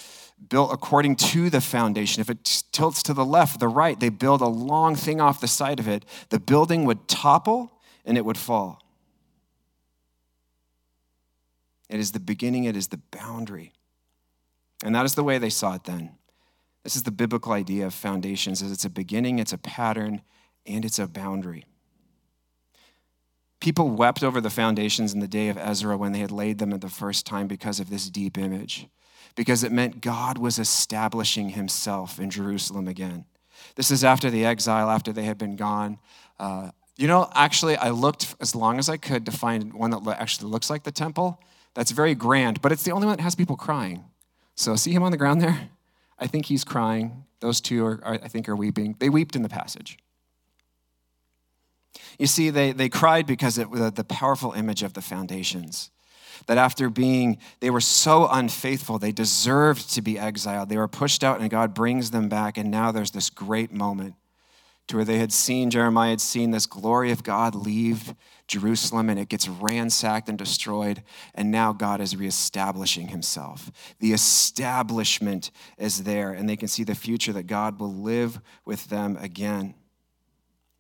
built 0.49 0.73
according 0.73 1.17
to 1.17 1.49
the 1.49 1.63
foundation, 1.63 2.21
if 2.21 2.29
it 2.29 2.65
tilts 2.73 3.03
to 3.05 3.15
the 3.15 3.25
left, 3.25 3.59
the 3.59 3.69
right, 3.69 3.99
they 3.99 4.11
build 4.11 4.43
a 4.43 4.47
long 4.47 4.95
thing 4.95 5.21
off 5.21 5.41
the 5.41 5.49
side 5.49 5.81
of 5.81 5.89
it, 5.89 6.05
the 6.29 6.41
building 6.41 6.85
would 6.85 7.09
topple 7.09 7.73
and 8.05 8.19
it 8.19 8.25
would 8.25 8.39
fall. 8.39 8.83
It 11.89 12.01
is 12.01 12.13
the 12.13 12.21
beginning, 12.21 12.65
it 12.65 12.77
is 12.77 12.89
the 12.89 13.01
boundary. 13.11 13.73
And 14.85 14.95
that 14.95 15.07
is 15.07 15.15
the 15.15 15.25
way 15.25 15.39
they 15.39 15.51
saw 15.51 15.75
it 15.75 15.85
then. 15.85 16.11
This 16.87 16.95
is 16.95 17.03
the 17.03 17.11
biblical 17.11 17.51
idea 17.51 17.85
of 17.85 17.95
foundations 17.95 18.63
is 18.63 18.71
it's 18.71 18.85
a 18.85 18.89
beginning, 18.89 19.41
it's 19.41 19.53
a 19.53 19.59
pattern, 19.59 20.23
and 20.65 20.85
it's 20.85 21.01
a 21.01 21.09
boundary. 21.09 21.65
People 23.61 23.91
wept 23.91 24.23
over 24.23 24.41
the 24.41 24.51
foundations 24.51 25.13
in 25.13 25.19
the 25.19 25.27
day 25.27 25.49
of 25.49 25.59
Ezra 25.59 25.97
when 25.97 26.13
they 26.13 26.21
had 26.21 26.31
laid 26.31 26.59
them 26.59 26.73
at 26.73 26.83
the 26.83 26.89
first 26.89 27.27
time 27.27 27.49
because 27.49 27.81
of 27.81 27.91
this 27.91 28.09
deep 28.09 28.39
image, 28.39 28.87
because 29.35 29.65
it 29.65 29.73
meant 29.73 30.01
God 30.01 30.39
was 30.39 30.61
establishing 30.61 31.49
himself 31.49 32.21
in 32.21 32.31
Jerusalem 32.31 32.87
again. 32.87 33.25
This 33.75 33.91
is 33.91 34.05
after 34.05 34.31
the 34.31 34.45
exile, 34.45 34.89
after 34.89 35.13
they 35.13 35.25
had 35.25 35.39
been 35.39 35.57
gone. 35.57 35.99
Uh, 36.39 36.71
you 36.97 37.09
know, 37.09 37.29
actually, 37.35 37.75
I 37.77 37.91
looked 37.91 38.37
as 38.41 38.55
long 38.55 38.79
as 38.79 38.89
I 38.89 38.97
could 38.97 39.27
to 39.27 39.33
find 39.33 39.75
one 39.75 39.91
that 39.91 40.07
actually 40.21 40.53
looks 40.53 40.71
like 40.71 40.85
the 40.85 40.93
temple. 40.93 41.43
That's 41.75 41.91
very 41.91 42.15
grand, 42.15 42.63
but 42.63 42.71
it's 42.71 42.85
the 42.85 42.93
only 42.93 43.09
one 43.09 43.17
that 43.17 43.25
has 43.25 43.35
people 43.35 43.57
crying. 43.57 44.05
So 44.55 44.77
see 44.77 44.93
him 44.93 45.03
on 45.03 45.11
the 45.11 45.19
ground 45.19 45.43
there? 45.43 45.71
I 46.19 46.27
think 46.27 46.47
he's 46.47 46.65
crying. 46.65 47.25
Those 47.41 47.61
two 47.61 47.85
are, 47.85 48.01
are 48.03 48.15
I 48.15 48.29
think, 48.29 48.49
are 48.49 48.57
weeping. 48.57 48.97
They 48.99 49.11
wept 49.11 49.37
in 49.37 49.43
the 49.43 49.49
passage. 49.49 49.99
You 52.19 52.27
see, 52.27 52.51
they, 52.51 52.73
they 52.73 52.89
cried 52.89 53.27
because 53.27 53.59
it 53.59 53.71
was 53.71 53.93
the 53.93 54.05
powerful 54.05 54.53
image 54.53 54.83
of 54.83 54.95
the 54.95 55.03
foundations. 55.03 55.91
That 56.47 56.59
after 56.59 56.91
being, 56.91 57.39
they 57.61 57.71
were 57.71 57.81
so 57.81 58.29
unfaithful, 58.31 58.99
they 58.99 59.13
deserved 59.13 59.93
to 59.95 60.03
be 60.03 60.19
exiled. 60.19 60.69
They 60.69 60.77
were 60.77 60.89
pushed 60.89 61.25
out, 61.25 61.41
and 61.41 61.51
God 61.51 61.75
brings 61.75 62.11
them 62.11 62.29
back. 62.29 62.59
And 62.59 62.71
now 62.71 62.93
there's 62.93 63.11
this 63.11 63.31
great 63.31 63.73
moment 63.73 64.15
to 64.89 64.97
where 64.97 65.05
they 65.05 65.19
had 65.19 65.33
seen, 65.33 65.71
Jeremiah 65.71 66.11
had 66.11 66.21
seen 66.21 66.51
this 66.51 66.67
glory 66.67 67.11
of 67.11 67.23
God 67.23 67.55
leave 67.55 68.15
Jerusalem 68.47 69.11
and 69.11 69.19
it 69.19 69.29
gets 69.29 69.49
ransacked 69.49 70.29
and 70.29 70.39
destroyed. 70.39 71.03
And 71.35 71.51
now 71.51 71.73
God 71.73 72.01
is 72.01 72.17
reestablishing 72.17 73.09
himself. 73.09 73.71
The 73.99 74.13
establishment 74.13 75.51
is 75.79 76.05
there, 76.05 76.33
and 76.33 76.49
they 76.49 76.57
can 76.57 76.69
see 76.69 76.85
the 76.85 76.95
future 76.95 77.33
that 77.33 77.47
God 77.49 77.81
will 77.81 77.93
live 77.93 78.41
with 78.65 78.89
them 78.89 79.17
again. 79.21 79.75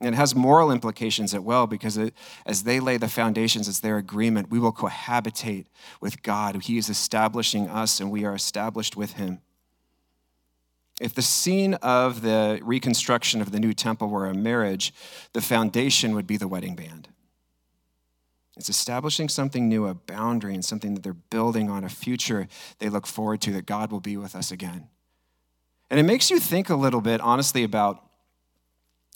And 0.00 0.14
it 0.14 0.18
has 0.18 0.34
moral 0.34 0.70
implications 0.70 1.32
as 1.32 1.40
well 1.40 1.66
because 1.66 1.96
it, 1.96 2.12
as 2.44 2.64
they 2.64 2.80
lay 2.80 2.98
the 2.98 3.08
foundations, 3.08 3.66
it's 3.66 3.80
their 3.80 3.96
agreement. 3.96 4.50
We 4.50 4.58
will 4.58 4.72
cohabitate 4.72 5.66
with 6.02 6.22
God. 6.22 6.62
He 6.62 6.76
is 6.76 6.90
establishing 6.90 7.68
us, 7.68 7.98
and 7.98 8.10
we 8.10 8.25
are 8.25 8.34
established 8.34 8.94
with 8.96 9.14
Him. 9.14 9.40
If 11.00 11.15
the 11.15 11.23
scene 11.23 11.75
of 11.75 12.23
the 12.23 12.59
reconstruction 12.62 13.43
of 13.43 13.53
the 13.53 13.61
new 13.61 13.75
temple 13.75 14.09
were 14.09 14.26
a 14.26 14.35
marriage, 14.35 14.95
the 15.35 15.43
foundation 15.43 16.15
would 16.15 16.26
be 16.26 16.37
the 16.37 16.49
wedding 16.49 16.75
band. 16.75 17.09
It's 18.57 18.71
establishing 18.71 19.29
something 19.29 19.69
new, 19.69 19.87
a 19.87 19.95
boundary, 19.95 20.55
and 20.55 20.65
something 20.65 20.95
that 20.95 21.03
they're 21.03 21.12
building 21.12 21.69
on, 21.69 21.85
a 21.85 21.91
future 21.91 22.49
they 22.79 22.88
look 22.88 23.07
forward 23.07 23.43
to, 23.43 23.53
that 23.53 23.67
God 23.67 23.93
will 23.93 24.00
be 24.00 24.17
with 24.17 24.35
us 24.35 24.50
again. 24.50 24.88
And 25.91 26.00
it 26.00 26.05
makes 26.05 26.31
you 26.31 26.41
think 26.41 26.71
a 26.71 26.75
little 26.75 27.03
bit, 27.03 27.21
honestly, 27.21 27.62
about 27.62 28.03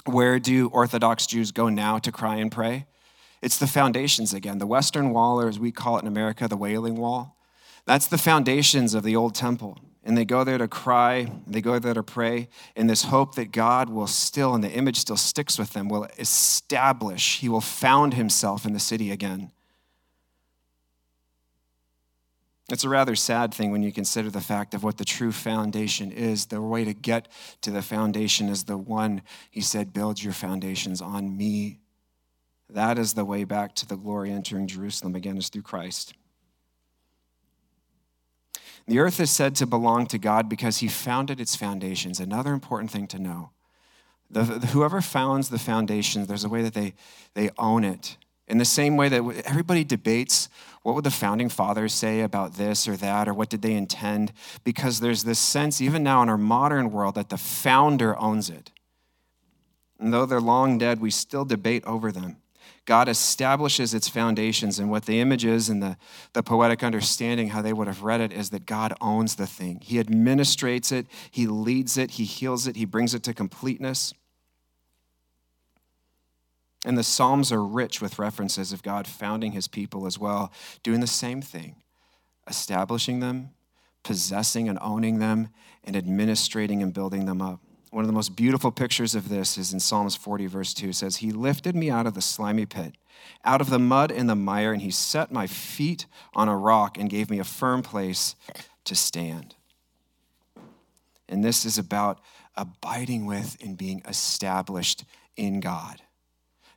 where 0.04 0.38
do 0.38 0.68
Orthodox 0.68 1.26
Jews 1.26 1.52
go 1.52 1.70
now 1.70 1.98
to 1.98 2.12
cry 2.12 2.36
and 2.36 2.52
pray? 2.52 2.86
It's 3.40 3.56
the 3.56 3.66
foundations 3.66 4.34
again. 4.34 4.58
The 4.58 4.66
Western 4.66 5.10
Wall, 5.10 5.40
or 5.40 5.48
as 5.48 5.58
we 5.58 5.72
call 5.72 5.96
it 5.96 6.02
in 6.02 6.08
America, 6.08 6.46
the 6.46 6.56
Wailing 6.56 6.96
Wall. 6.96 7.38
That's 7.86 8.06
the 8.06 8.18
foundations 8.18 8.92
of 8.92 9.02
the 9.02 9.16
old 9.16 9.34
temple. 9.34 9.78
And 10.02 10.16
they 10.16 10.24
go 10.24 10.44
there 10.44 10.58
to 10.58 10.66
cry, 10.66 11.30
they 11.46 11.60
go 11.60 11.78
there 11.78 11.92
to 11.92 12.02
pray 12.02 12.48
in 12.74 12.86
this 12.86 13.04
hope 13.04 13.34
that 13.34 13.52
God 13.52 13.90
will 13.90 14.06
still, 14.06 14.54
and 14.54 14.64
the 14.64 14.70
image 14.70 14.96
still 14.96 15.16
sticks 15.16 15.58
with 15.58 15.74
them, 15.74 15.88
will 15.88 16.08
establish, 16.18 17.38
He 17.40 17.48
will 17.48 17.60
found 17.60 18.14
Himself 18.14 18.64
in 18.64 18.72
the 18.72 18.80
city 18.80 19.10
again. 19.10 19.52
It's 22.70 22.84
a 22.84 22.88
rather 22.88 23.16
sad 23.16 23.52
thing 23.52 23.72
when 23.72 23.82
you 23.82 23.92
consider 23.92 24.30
the 24.30 24.40
fact 24.40 24.74
of 24.74 24.84
what 24.84 24.96
the 24.96 25.04
true 25.04 25.32
foundation 25.32 26.12
is. 26.12 26.46
The 26.46 26.62
way 26.62 26.84
to 26.84 26.94
get 26.94 27.28
to 27.62 27.70
the 27.70 27.82
foundation 27.82 28.48
is 28.48 28.64
the 28.64 28.78
one 28.78 29.22
he 29.50 29.60
said, 29.60 29.92
Build 29.92 30.22
your 30.22 30.32
foundations 30.32 31.02
on 31.02 31.36
me. 31.36 31.80
That 32.68 32.96
is 32.96 33.14
the 33.14 33.24
way 33.24 33.42
back 33.42 33.74
to 33.76 33.86
the 33.86 33.96
glory 33.96 34.30
entering 34.30 34.68
Jerusalem 34.68 35.16
again, 35.16 35.36
is 35.36 35.48
through 35.48 35.62
Christ. 35.62 36.14
The 38.90 38.98
earth 38.98 39.20
is 39.20 39.30
said 39.30 39.54
to 39.54 39.68
belong 39.68 40.06
to 40.06 40.18
God 40.18 40.48
because 40.48 40.78
he 40.78 40.88
founded 40.88 41.40
its 41.40 41.54
foundations. 41.54 42.18
Another 42.18 42.52
important 42.52 42.90
thing 42.90 43.06
to 43.06 43.20
know. 43.20 43.50
The, 44.28 44.42
the, 44.42 44.66
whoever 44.66 45.00
founds 45.00 45.48
the 45.48 45.60
foundations, 45.60 46.26
there's 46.26 46.42
a 46.42 46.48
way 46.48 46.62
that 46.62 46.74
they, 46.74 46.94
they 47.34 47.50
own 47.56 47.84
it. 47.84 48.16
In 48.48 48.58
the 48.58 48.64
same 48.64 48.96
way 48.96 49.08
that 49.08 49.22
everybody 49.46 49.84
debates 49.84 50.48
what 50.82 50.96
would 50.96 51.04
the 51.04 51.12
founding 51.12 51.48
fathers 51.48 51.94
say 51.94 52.22
about 52.22 52.54
this 52.54 52.88
or 52.88 52.96
that, 52.96 53.28
or 53.28 53.32
what 53.32 53.48
did 53.48 53.62
they 53.62 53.74
intend, 53.74 54.32
because 54.64 54.98
there's 54.98 55.22
this 55.22 55.38
sense, 55.38 55.80
even 55.80 56.02
now 56.02 56.20
in 56.24 56.28
our 56.28 56.36
modern 56.36 56.90
world, 56.90 57.14
that 57.14 57.28
the 57.28 57.38
founder 57.38 58.18
owns 58.18 58.50
it. 58.50 58.72
And 60.00 60.12
though 60.12 60.26
they're 60.26 60.40
long 60.40 60.78
dead, 60.78 61.00
we 61.00 61.12
still 61.12 61.44
debate 61.44 61.84
over 61.84 62.10
them. 62.10 62.38
God 62.90 63.08
establishes 63.08 63.94
its 63.94 64.08
foundations, 64.08 64.80
and 64.80 64.90
what 64.90 65.06
the 65.06 65.20
image 65.20 65.44
is 65.44 65.68
and 65.68 65.80
the, 65.80 65.96
the 66.32 66.42
poetic 66.42 66.82
understanding, 66.82 67.50
how 67.50 67.62
they 67.62 67.72
would 67.72 67.86
have 67.86 68.02
read 68.02 68.20
it, 68.20 68.32
is 68.32 68.50
that 68.50 68.66
God 68.66 68.92
owns 69.00 69.36
the 69.36 69.46
thing. 69.46 69.78
He 69.80 70.02
administrates 70.02 70.90
it, 70.90 71.06
He 71.30 71.46
leads 71.46 71.96
it, 71.96 72.10
He 72.10 72.24
heals 72.24 72.66
it, 72.66 72.74
He 72.74 72.84
brings 72.84 73.14
it 73.14 73.22
to 73.22 73.32
completeness. 73.32 74.12
And 76.84 76.98
the 76.98 77.04
Psalms 77.04 77.52
are 77.52 77.64
rich 77.64 78.02
with 78.02 78.18
references 78.18 78.72
of 78.72 78.82
God 78.82 79.06
founding 79.06 79.52
his 79.52 79.68
people 79.68 80.04
as 80.04 80.18
well, 80.18 80.50
doing 80.82 80.98
the 80.98 81.06
same 81.06 81.40
thing, 81.40 81.76
establishing 82.48 83.20
them, 83.20 83.50
possessing 84.02 84.68
and 84.68 84.80
owning 84.82 85.20
them, 85.20 85.50
and 85.84 85.94
administrating 85.94 86.82
and 86.82 86.92
building 86.92 87.26
them 87.26 87.40
up. 87.40 87.60
One 87.90 88.04
of 88.04 88.06
the 88.06 88.14
most 88.14 88.36
beautiful 88.36 88.70
pictures 88.70 89.14
of 89.14 89.28
this 89.28 89.58
is 89.58 89.72
in 89.72 89.80
Psalms 89.80 90.14
40, 90.14 90.46
verse 90.46 90.72
2. 90.74 90.90
It 90.90 90.94
says, 90.94 91.16
He 91.16 91.32
lifted 91.32 91.74
me 91.74 91.90
out 91.90 92.06
of 92.06 92.14
the 92.14 92.20
slimy 92.20 92.66
pit, 92.66 92.94
out 93.44 93.60
of 93.60 93.70
the 93.70 93.78
mud 93.78 94.12
and 94.12 94.28
the 94.28 94.36
mire, 94.36 94.72
and 94.72 94.82
He 94.82 94.90
set 94.90 95.32
my 95.32 95.46
feet 95.46 96.06
on 96.34 96.48
a 96.48 96.56
rock 96.56 96.96
and 96.98 97.10
gave 97.10 97.30
me 97.30 97.38
a 97.38 97.44
firm 97.44 97.82
place 97.82 98.36
to 98.84 98.94
stand. 98.94 99.56
And 101.28 101.44
this 101.44 101.64
is 101.64 101.78
about 101.78 102.20
abiding 102.56 103.26
with 103.26 103.56
and 103.62 103.76
being 103.76 104.02
established 104.06 105.04
in 105.36 105.60
God 105.60 106.00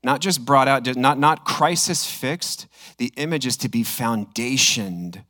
not 0.03 0.19
just 0.19 0.45
brought 0.45 0.67
out, 0.67 0.95
not, 0.97 1.17
not 1.17 1.45
crisis 1.45 2.05
fixed. 2.05 2.67
The 2.97 3.13
image 3.15 3.45
is 3.45 3.55
to 3.57 3.69
be 3.69 3.83
foundationed 3.83 5.23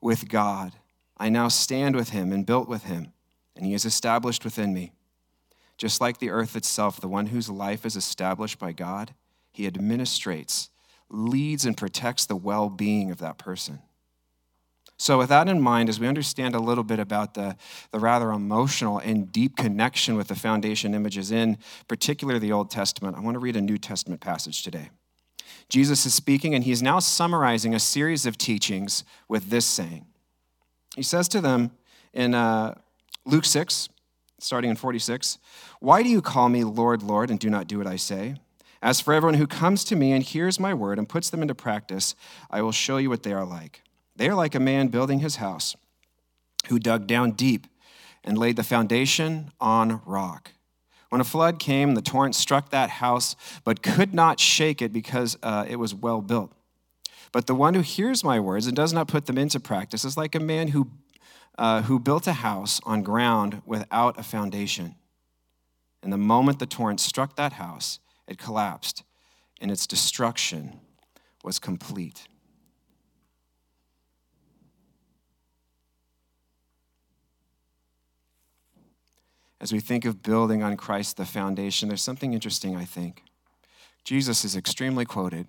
with 0.00 0.28
God. 0.28 0.72
I 1.18 1.28
now 1.28 1.48
stand 1.48 1.96
with 1.96 2.10
him 2.10 2.32
and 2.32 2.46
built 2.46 2.68
with 2.68 2.84
him, 2.84 3.12
and 3.56 3.66
he 3.66 3.74
is 3.74 3.84
established 3.84 4.44
within 4.44 4.72
me. 4.72 4.92
Just 5.80 5.98
like 5.98 6.18
the 6.18 6.28
earth 6.28 6.56
itself, 6.56 7.00
the 7.00 7.08
one 7.08 7.28
whose 7.28 7.48
life 7.48 7.86
is 7.86 7.96
established 7.96 8.58
by 8.58 8.70
God, 8.70 9.14
he 9.50 9.68
administrates, 9.68 10.68
leads, 11.08 11.64
and 11.64 11.74
protects 11.74 12.26
the 12.26 12.36
well 12.36 12.68
being 12.68 13.10
of 13.10 13.16
that 13.20 13.38
person. 13.38 13.78
So, 14.98 15.16
with 15.16 15.30
that 15.30 15.48
in 15.48 15.58
mind, 15.58 15.88
as 15.88 15.98
we 15.98 16.06
understand 16.06 16.54
a 16.54 16.60
little 16.60 16.84
bit 16.84 16.98
about 16.98 17.32
the, 17.32 17.56
the 17.92 17.98
rather 17.98 18.30
emotional 18.30 18.98
and 18.98 19.32
deep 19.32 19.56
connection 19.56 20.16
with 20.16 20.28
the 20.28 20.34
foundation 20.34 20.94
images 20.94 21.30
in 21.30 21.56
particular 21.88 22.38
the 22.38 22.52
Old 22.52 22.70
Testament, 22.70 23.16
I 23.16 23.20
want 23.20 23.36
to 23.36 23.38
read 23.38 23.56
a 23.56 23.62
New 23.62 23.78
Testament 23.78 24.20
passage 24.20 24.62
today. 24.62 24.90
Jesus 25.70 26.04
is 26.04 26.12
speaking, 26.12 26.54
and 26.54 26.64
he's 26.64 26.82
now 26.82 26.98
summarizing 26.98 27.74
a 27.74 27.80
series 27.80 28.26
of 28.26 28.36
teachings 28.36 29.02
with 29.30 29.48
this 29.48 29.64
saying. 29.64 30.04
He 30.94 31.02
says 31.02 31.26
to 31.28 31.40
them 31.40 31.70
in 32.12 32.34
uh, 32.34 32.74
Luke 33.24 33.46
6, 33.46 33.88
starting 34.42 34.70
in 34.70 34.76
46, 34.76 35.38
Why 35.80 36.02
do 36.02 36.08
you 36.08 36.22
call 36.22 36.48
me 36.48 36.64
Lord, 36.64 37.02
Lord, 37.02 37.30
and 37.30 37.38
do 37.38 37.50
not 37.50 37.66
do 37.66 37.78
what 37.78 37.86
I 37.86 37.96
say? 37.96 38.36
As 38.82 39.00
for 39.00 39.12
everyone 39.12 39.34
who 39.34 39.46
comes 39.46 39.84
to 39.84 39.96
me 39.96 40.12
and 40.12 40.22
hears 40.22 40.58
my 40.58 40.72
word 40.72 40.98
and 40.98 41.08
puts 41.08 41.28
them 41.28 41.42
into 41.42 41.54
practice, 41.54 42.14
I 42.50 42.62
will 42.62 42.72
show 42.72 42.96
you 42.96 43.10
what 43.10 43.22
they 43.22 43.32
are 43.32 43.44
like. 43.44 43.82
They 44.16 44.28
are 44.28 44.34
like 44.34 44.54
a 44.54 44.60
man 44.60 44.88
building 44.88 45.20
his 45.20 45.36
house 45.36 45.76
who 46.68 46.78
dug 46.78 47.06
down 47.06 47.32
deep 47.32 47.66
and 48.24 48.38
laid 48.38 48.56
the 48.56 48.62
foundation 48.62 49.50
on 49.60 50.00
rock. 50.04 50.52
When 51.10 51.20
a 51.20 51.24
flood 51.24 51.58
came, 51.58 51.94
the 51.94 52.02
torrent 52.02 52.34
struck 52.34 52.70
that 52.70 52.90
house, 52.90 53.34
but 53.64 53.82
could 53.82 54.14
not 54.14 54.38
shake 54.38 54.80
it 54.80 54.92
because 54.92 55.36
uh, 55.42 55.66
it 55.68 55.76
was 55.76 55.94
well 55.94 56.20
built. 56.20 56.52
But 57.32 57.46
the 57.46 57.54
one 57.54 57.74
who 57.74 57.80
hears 57.80 58.24
my 58.24 58.40
words 58.40 58.66
and 58.66 58.76
does 58.76 58.92
not 58.92 59.08
put 59.08 59.26
them 59.26 59.38
into 59.38 59.60
practice 59.60 60.04
is 60.04 60.16
like 60.16 60.34
a 60.34 60.40
man 60.40 60.68
who, 60.68 60.88
uh, 61.60 61.82
who 61.82 62.00
built 62.00 62.26
a 62.26 62.32
house 62.32 62.80
on 62.84 63.04
ground 63.04 63.62
without 63.64 64.18
a 64.18 64.24
foundation. 64.24 64.96
And 66.02 66.12
the 66.12 66.18
moment 66.18 66.58
the 66.58 66.66
torrent 66.66 66.98
struck 66.98 67.36
that 67.36 67.52
house, 67.52 68.00
it 68.26 68.36
collapsed, 68.36 69.04
and 69.60 69.70
its 69.70 69.86
destruction 69.86 70.80
was 71.44 71.60
complete. 71.60 72.26
as 79.60 79.72
we 79.72 79.80
think 79.80 80.04
of 80.04 80.22
building 80.22 80.62
on 80.62 80.76
Christ 80.76 81.16
the 81.16 81.26
foundation, 81.26 81.88
there's 81.88 82.02
something 82.02 82.32
interesting, 82.32 82.76
I 82.76 82.84
think. 82.84 83.22
Jesus 84.04 84.44
is 84.44 84.56
extremely 84.56 85.04
quoted. 85.04 85.48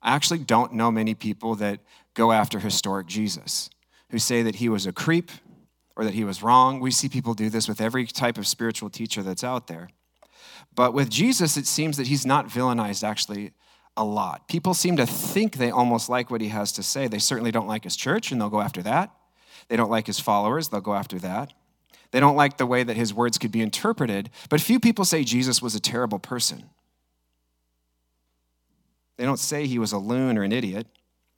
I 0.00 0.14
actually 0.14 0.38
don't 0.38 0.72
know 0.72 0.90
many 0.90 1.14
people 1.14 1.56
that 1.56 1.80
go 2.14 2.30
after 2.30 2.60
historic 2.60 3.08
Jesus, 3.08 3.68
who 4.12 4.18
say 4.18 4.42
that 4.42 4.56
he 4.56 4.68
was 4.68 4.86
a 4.86 4.92
creep 4.92 5.32
or 5.96 6.04
that 6.04 6.14
he 6.14 6.22
was 6.22 6.42
wrong. 6.42 6.78
We 6.78 6.90
see 6.90 7.08
people 7.08 7.34
do 7.34 7.48
this 7.48 7.66
with 7.66 7.80
every 7.80 8.06
type 8.06 8.38
of 8.38 8.46
spiritual 8.46 8.90
teacher 8.90 9.22
that's 9.22 9.42
out 9.42 9.66
there. 9.66 9.88
But 10.74 10.94
with 10.94 11.10
Jesus, 11.10 11.56
it 11.56 11.66
seems 11.66 11.96
that 11.96 12.06
he's 12.06 12.24
not 12.24 12.48
villainized 12.48 13.02
actually 13.02 13.52
a 13.96 14.04
lot. 14.04 14.48
People 14.48 14.74
seem 14.74 14.96
to 14.96 15.06
think 15.06 15.56
they 15.56 15.70
almost 15.70 16.08
like 16.08 16.30
what 16.30 16.40
he 16.40 16.48
has 16.48 16.72
to 16.72 16.82
say. 16.82 17.08
They 17.08 17.18
certainly 17.18 17.50
don't 17.50 17.66
like 17.66 17.84
his 17.84 17.96
church, 17.96 18.30
and 18.30 18.40
they'll 18.40 18.48
go 18.48 18.60
after 18.60 18.82
that. 18.82 19.10
They 19.68 19.76
don't 19.76 19.90
like 19.90 20.06
his 20.06 20.20
followers, 20.20 20.68
they'll 20.68 20.80
go 20.80 20.94
after 20.94 21.18
that. 21.20 21.52
They 22.10 22.20
don't 22.20 22.36
like 22.36 22.58
the 22.58 22.66
way 22.66 22.82
that 22.82 22.96
his 22.96 23.14
words 23.14 23.38
could 23.38 23.52
be 23.52 23.62
interpreted, 23.62 24.28
but 24.50 24.60
few 24.60 24.78
people 24.78 25.04
say 25.06 25.24
Jesus 25.24 25.62
was 25.62 25.74
a 25.74 25.80
terrible 25.80 26.18
person. 26.18 26.64
They 29.16 29.24
don't 29.24 29.38
say 29.38 29.66
he 29.66 29.78
was 29.78 29.92
a 29.92 29.98
loon 29.98 30.36
or 30.36 30.42
an 30.42 30.52
idiot. 30.52 30.86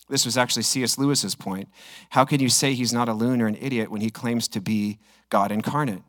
This 0.08 0.25
was 0.25 0.37
actually 0.37 0.62
C.S. 0.62 0.99
Lewis's 0.99 1.34
point. 1.34 1.68
How 2.11 2.25
can 2.25 2.40
you 2.40 2.49
say 2.49 2.75
he's 2.75 2.92
not 2.92 3.08
a 3.08 3.14
loon 3.14 3.40
or 3.40 3.46
an 3.46 3.56
idiot 3.56 3.90
when 3.90 4.02
he 4.02 4.11
claims 4.11 4.49
to 4.49 4.61
be 4.61 4.99
God 5.30 5.50
incarnate? 5.50 6.02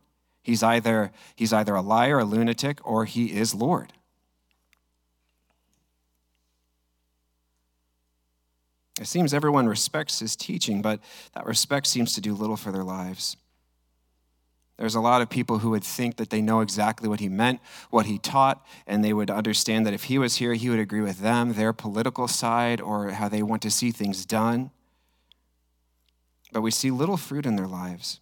He's 0.44 0.62
either, 0.62 1.12
he's 1.36 1.54
either 1.54 1.74
a 1.74 1.82
liar, 1.82 2.20
a 2.20 2.26
lunatic, 2.26 2.86
or 2.86 3.06
he 3.06 3.28
is 3.34 3.56
Lord. 3.56 3.94
It 9.00 9.08
seems 9.08 9.34
everyone 9.34 9.68
respects 9.68 10.20
his 10.20 10.36
teaching, 10.36 10.82
but 10.82 11.00
that 11.34 11.46
respect 11.46 11.88
seems 11.88 12.14
to 12.14 12.22
do 12.22 12.34
little 12.34 12.56
for 12.56 12.72
their 12.72 12.84
lives. 12.84 13.38
There's 14.78 14.96
a 14.96 15.00
lot 15.00 15.22
of 15.22 15.30
people 15.30 15.60
who 15.60 15.70
would 15.70 15.84
think 15.84 16.18
that 16.18 16.30
they 16.30 16.42
know 16.42 16.60
exactly 16.60 17.08
what 17.08 17.22
he 17.22 17.30
meant, 17.30 17.62
what 17.90 18.08
he 18.08 18.18
taught, 18.18 18.66
and 18.86 19.04
they 19.04 19.14
would 19.14 19.32
understand 19.32 19.86
that 19.86 19.94
if 19.94 20.06
he 20.06 20.18
was 20.18 20.36
here, 20.36 20.54
he 20.54 20.70
would 20.70 20.80
agree 20.80 21.02
with 21.02 21.20
them, 21.20 21.54
their 21.54 21.72
political 21.72 22.28
side, 22.28 22.82
or 22.82 23.12
how 23.12 23.30
they 23.30 23.42
want 23.42 23.62
to 23.62 23.72
see 23.72 23.92
things 23.92 24.26
done. 24.26 24.72
But 26.52 26.62
we 26.62 26.72
see 26.72 26.92
little 26.92 27.18
fruit 27.18 27.46
in 27.46 27.56
their 27.56 27.68
lives. 27.68 28.20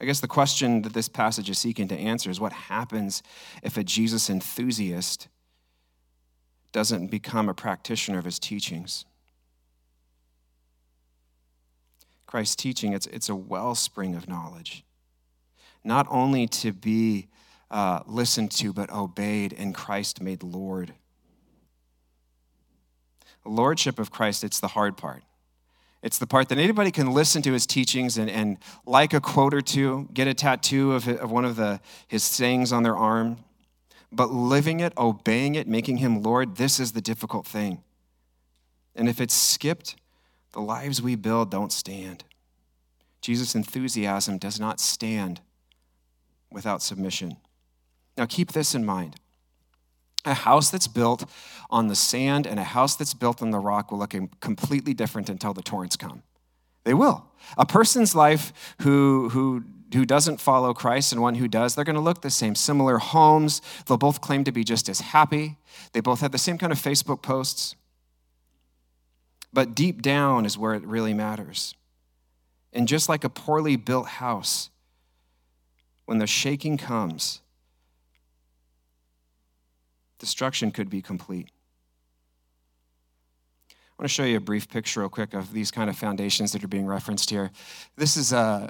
I 0.00 0.04
guess 0.04 0.20
the 0.20 0.28
question 0.28 0.82
that 0.82 0.92
this 0.92 1.08
passage 1.08 1.48
is 1.48 1.58
seeking 1.58 1.88
to 1.88 1.96
answer 1.96 2.28
is 2.28 2.40
what 2.40 2.52
happens 2.52 3.22
if 3.62 3.76
a 3.76 3.84
Jesus 3.84 4.28
enthusiast 4.28 5.28
doesn't 6.72 7.06
become 7.06 7.48
a 7.48 7.54
practitioner 7.54 8.18
of 8.18 8.24
his 8.24 8.38
teachings? 8.38 9.04
Christ's 12.32 12.56
teaching, 12.56 12.94
it's, 12.94 13.06
it's 13.08 13.28
a 13.28 13.34
wellspring 13.34 14.14
of 14.14 14.26
knowledge. 14.26 14.86
Not 15.84 16.06
only 16.08 16.46
to 16.46 16.72
be 16.72 17.28
uh, 17.70 18.00
listened 18.06 18.52
to, 18.52 18.72
but 18.72 18.90
obeyed, 18.90 19.52
and 19.52 19.74
Christ 19.74 20.22
made 20.22 20.42
Lord. 20.42 20.94
Lordship 23.44 23.98
of 23.98 24.10
Christ, 24.10 24.44
it's 24.44 24.60
the 24.60 24.68
hard 24.68 24.96
part. 24.96 25.24
It's 26.02 26.16
the 26.16 26.26
part 26.26 26.48
that 26.48 26.56
anybody 26.56 26.90
can 26.90 27.12
listen 27.12 27.42
to 27.42 27.52
his 27.52 27.66
teachings 27.66 28.16
and, 28.16 28.30
and 28.30 28.56
like 28.86 29.12
a 29.12 29.20
quote 29.20 29.52
or 29.52 29.60
two, 29.60 30.08
get 30.14 30.26
a 30.26 30.32
tattoo 30.32 30.92
of, 30.92 31.06
of 31.06 31.30
one 31.30 31.44
of 31.44 31.56
the, 31.56 31.80
his 32.08 32.24
sayings 32.24 32.72
on 32.72 32.82
their 32.82 32.96
arm. 32.96 33.44
But 34.10 34.30
living 34.30 34.80
it, 34.80 34.94
obeying 34.96 35.54
it, 35.54 35.68
making 35.68 35.98
him 35.98 36.22
Lord, 36.22 36.56
this 36.56 36.80
is 36.80 36.92
the 36.92 37.02
difficult 37.02 37.46
thing. 37.46 37.82
And 38.96 39.06
if 39.06 39.20
it's 39.20 39.34
skipped, 39.34 39.96
the 40.52 40.60
lives 40.60 41.02
we 41.02 41.14
build 41.14 41.50
don't 41.50 41.72
stand. 41.72 42.24
Jesus' 43.20 43.54
enthusiasm 43.54 44.38
does 44.38 44.58
not 44.58 44.80
stand 44.80 45.40
without 46.50 46.82
submission. 46.82 47.36
Now, 48.18 48.26
keep 48.26 48.52
this 48.52 48.74
in 48.74 48.84
mind. 48.84 49.16
A 50.24 50.34
house 50.34 50.70
that's 50.70 50.86
built 50.86 51.24
on 51.70 51.88
the 51.88 51.96
sand 51.96 52.46
and 52.46 52.60
a 52.60 52.64
house 52.64 52.94
that's 52.94 53.14
built 53.14 53.42
on 53.42 53.50
the 53.50 53.58
rock 53.58 53.90
will 53.90 53.98
look 53.98 54.14
completely 54.40 54.94
different 54.94 55.28
until 55.28 55.52
the 55.54 55.62
torrents 55.62 55.96
come. 55.96 56.22
They 56.84 56.94
will. 56.94 57.26
A 57.56 57.66
person's 57.66 58.14
life 58.14 58.52
who, 58.82 59.30
who, 59.30 59.64
who 59.92 60.04
doesn't 60.04 60.40
follow 60.40 60.74
Christ 60.74 61.12
and 61.12 61.22
one 61.22 61.36
who 61.36 61.48
does, 61.48 61.74
they're 61.74 61.84
going 61.84 61.96
to 61.96 62.02
look 62.02 62.22
the 62.22 62.30
same. 62.30 62.54
Similar 62.54 62.98
homes. 62.98 63.62
They'll 63.86 63.96
both 63.96 64.20
claim 64.20 64.44
to 64.44 64.52
be 64.52 64.64
just 64.64 64.88
as 64.88 65.00
happy. 65.00 65.56
They 65.92 66.00
both 66.00 66.20
have 66.20 66.32
the 66.32 66.38
same 66.38 66.58
kind 66.58 66.72
of 66.72 66.78
Facebook 66.78 67.22
posts. 67.22 67.76
But 69.52 69.74
deep 69.74 70.00
down 70.00 70.46
is 70.46 70.56
where 70.56 70.74
it 70.74 70.84
really 70.86 71.12
matters. 71.12 71.74
And 72.72 72.88
just 72.88 73.08
like 73.08 73.22
a 73.22 73.28
poorly 73.28 73.76
built 73.76 74.06
house, 74.06 74.70
when 76.06 76.18
the 76.18 76.26
shaking 76.26 76.78
comes, 76.78 77.40
destruction 80.18 80.70
could 80.70 80.88
be 80.88 81.02
complete. 81.02 81.48
I 83.70 83.74
want 83.98 84.08
to 84.08 84.14
show 84.14 84.24
you 84.24 84.38
a 84.38 84.40
brief 84.40 84.68
picture, 84.68 85.00
real 85.00 85.08
quick, 85.10 85.34
of 85.34 85.52
these 85.52 85.70
kind 85.70 85.90
of 85.90 85.96
foundations 85.96 86.52
that 86.52 86.64
are 86.64 86.68
being 86.68 86.86
referenced 86.86 87.30
here. 87.30 87.50
This 87.96 88.16
is 88.16 88.32
a. 88.32 88.36
Uh, 88.36 88.68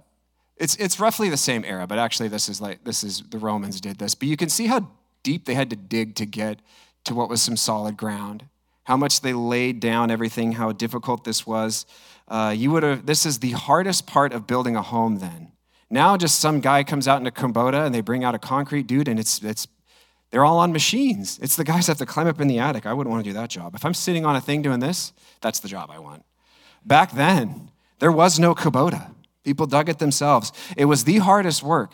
it's, 0.57 0.77
it's 0.77 1.01
roughly 1.01 1.29
the 1.29 1.37
same 1.37 1.65
era, 1.65 1.87
but 1.87 1.99
actually, 1.99 2.29
this 2.29 2.49
is 2.49 2.61
like 2.61 2.85
this 2.85 3.03
is 3.03 3.23
the 3.31 3.39
Romans 3.39 3.81
did 3.81 3.99
this. 3.99 4.15
But 4.15 4.29
you 4.29 4.37
can 4.37 4.49
see 4.49 4.67
how 4.67 4.91
deep 5.23 5.47
they 5.47 5.55
had 5.55 5.71
to 5.71 5.77
dig 5.77 6.15
to 6.17 6.27
get 6.27 6.61
to 7.05 7.15
what 7.15 7.29
was 7.29 7.41
some 7.41 7.57
solid 7.57 7.97
ground 7.97 8.45
how 8.85 8.97
much 8.97 9.21
they 9.21 9.33
laid 9.33 9.81
down 9.81 10.11
everything, 10.11 10.53
how 10.53 10.73
difficult 10.73 11.25
this 11.25 11.47
was. 11.47 11.87
Uh, 12.29 12.55
you 12.57 12.71
would 12.71 12.83
have, 12.83 13.07
this 13.07 13.27
is 13.27 13.39
the 13.39 13.53
hardest 13.53 14.07
part 14.07 14.33
of 14.33 14.47
building 14.47 14.77
a 14.77 14.83
home 14.83 15.19
then. 15.19 15.53
Now, 15.91 16.17
just 16.17 16.41
some 16.41 16.61
guy 16.61 16.85
comes 16.85 17.07
out 17.07 17.19
into 17.19 17.31
Kubota 17.31 17.85
and 17.85 17.95
they 17.95 18.01
bring 18.01 18.25
out 18.25 18.35
a 18.35 18.39
concrete 18.39 18.87
dude, 18.87 19.09
and 19.09 19.21
it's, 19.21 19.43
it's, 19.43 19.69
they're 20.31 20.45
all 20.45 20.59
on 20.59 20.73
machines. 20.73 21.39
It's 21.43 21.57
the 21.57 21.65
guys 21.65 21.87
that 21.87 21.93
have 21.93 21.99
to 21.99 22.07
climb 22.07 22.27
up 22.27 22.41
in 22.41 22.49
the 22.49 22.59
attic. 22.59 22.87
I 22.87 22.95
wouldn't 22.95 23.13
want 23.13 23.23
to 23.25 23.31
do 23.31 23.35
that 23.35 23.51
job. 23.51 23.75
If 23.75 23.85
I'm 23.85 23.93
sitting 23.93 24.25
on 24.25 24.35
a 24.35 24.41
thing 24.41 24.63
doing 24.63 24.81
this, 24.81 25.13
that's 25.43 25.61
the 25.61 25.69
job 25.69 25.91
I 25.93 25.99
want. 25.99 26.25
Back 26.85 27.13
then, 27.13 27.71
there 27.99 28.11
was 28.11 28.39
no 28.39 28.55
Kubota. 28.55 29.13
People 29.45 29.67
dug 29.67 29.89
it 29.89 29.99
themselves. 29.99 30.53
It 30.77 30.87
was 30.87 31.05
the 31.05 31.19
hardest 31.19 31.63
work. 31.63 31.93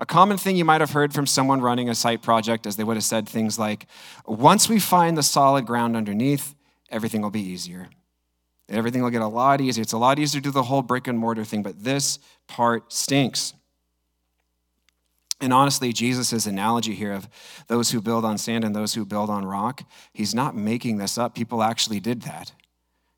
A 0.00 0.06
common 0.06 0.38
thing 0.38 0.56
you 0.56 0.64
might 0.64 0.80
have 0.80 0.92
heard 0.92 1.12
from 1.12 1.26
someone 1.26 1.60
running 1.60 1.90
a 1.90 1.94
site 1.94 2.22
project 2.22 2.64
is 2.64 2.76
they 2.76 2.84
would 2.84 2.96
have 2.96 3.04
said 3.04 3.28
things 3.28 3.58
like, 3.58 3.86
once 4.26 4.66
we 4.66 4.80
find 4.80 5.14
the 5.16 5.22
solid 5.22 5.66
ground 5.66 5.94
underneath, 5.94 6.54
everything 6.88 7.20
will 7.20 7.30
be 7.30 7.42
easier. 7.42 7.90
Everything 8.70 9.02
will 9.02 9.10
get 9.10 9.20
a 9.20 9.26
lot 9.26 9.60
easier. 9.60 9.82
It's 9.82 9.92
a 9.92 9.98
lot 9.98 10.18
easier 10.18 10.40
to 10.40 10.48
do 10.48 10.52
the 10.52 10.62
whole 10.62 10.80
brick 10.80 11.06
and 11.06 11.18
mortar 11.18 11.44
thing, 11.44 11.62
but 11.62 11.84
this 11.84 12.18
part 12.48 12.90
stinks. 12.90 13.52
And 15.38 15.52
honestly, 15.52 15.92
Jesus' 15.92 16.46
analogy 16.46 16.94
here 16.94 17.12
of 17.12 17.28
those 17.66 17.90
who 17.90 18.00
build 18.00 18.24
on 18.24 18.38
sand 18.38 18.64
and 18.64 18.74
those 18.74 18.94
who 18.94 19.04
build 19.04 19.28
on 19.28 19.44
rock, 19.44 19.82
he's 20.14 20.34
not 20.34 20.56
making 20.56 20.96
this 20.96 21.18
up. 21.18 21.34
People 21.34 21.62
actually 21.62 22.00
did 22.00 22.22
that. 22.22 22.52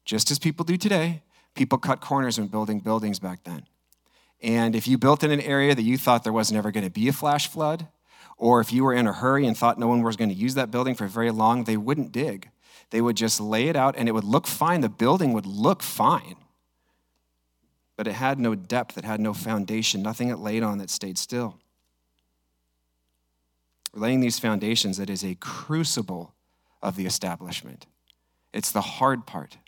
Just 0.05 0.33
as 0.33 0.40
people 0.40 0.64
do 0.64 0.77
today, 0.77 1.23
people 1.55 1.79
cut 1.79 2.01
corners 2.01 2.40
when 2.40 2.49
building 2.49 2.81
buildings 2.81 3.21
back 3.21 3.45
then. 3.45 3.66
And 4.42 4.74
if 4.74 4.88
you 4.88 4.98
built 4.98 5.22
in 5.22 5.31
an 5.31 5.40
area 5.40 5.74
that 5.74 5.83
you 5.83 5.96
thought 5.96 6.24
there 6.24 6.33
was 6.33 6.50
never 6.50 6.72
going 6.72 6.85
to 6.85 6.90
be 6.90 7.09
a 7.09 7.12
flash 7.12 7.46
flood, 7.46 7.87
or 8.37 8.61
if 8.61 8.72
you 8.72 8.83
were 8.83 8.92
in 8.92 9.07
a 9.07 9.12
hurry 9.12 9.46
and 9.46 9.57
thought 9.57 9.78
no 9.78 9.87
one 9.87 10.02
was 10.02 10.16
going 10.16 10.31
to 10.31 10.35
use 10.35 10.55
that 10.55 10.70
building 10.70 10.96
for 10.96 11.07
very 11.07 11.31
long, 11.31 11.62
they 11.64 11.76
wouldn't 11.76 12.11
dig. 12.11 12.50
They 12.90 13.00
would 13.00 13.16
just 13.16 13.40
lay 13.40 13.68
it 13.68 13.76
out 13.76 13.94
and 13.96 14.09
it 14.09 14.12
would 14.12 14.24
look 14.24 14.48
fine. 14.48 14.81
The 14.81 14.88
building 14.88 15.33
would 15.33 15.46
look 15.46 15.83
fine. 15.83 16.35
But 17.96 18.09
it 18.09 18.14
had 18.14 18.40
no 18.40 18.57
depth, 18.57 18.98
it 18.98 19.05
had 19.05 19.20
no 19.20 19.33
foundation, 19.33 20.02
nothing 20.02 20.28
it 20.28 20.38
laid 20.38 20.62
on 20.64 20.78
that 20.78 20.90
stayed 20.90 21.18
still. 21.18 21.59
laying 23.94 24.20
these 24.20 24.38
foundations, 24.38 24.96
that 24.96 25.11
is 25.11 25.22
a 25.22 25.35
crucible 25.37 26.35
of 26.83 26.96
the 26.96 27.07
establishment. 27.07 27.87
It's 28.52 28.72
the 28.72 28.81
hard 28.81 29.26
part. 29.26 29.59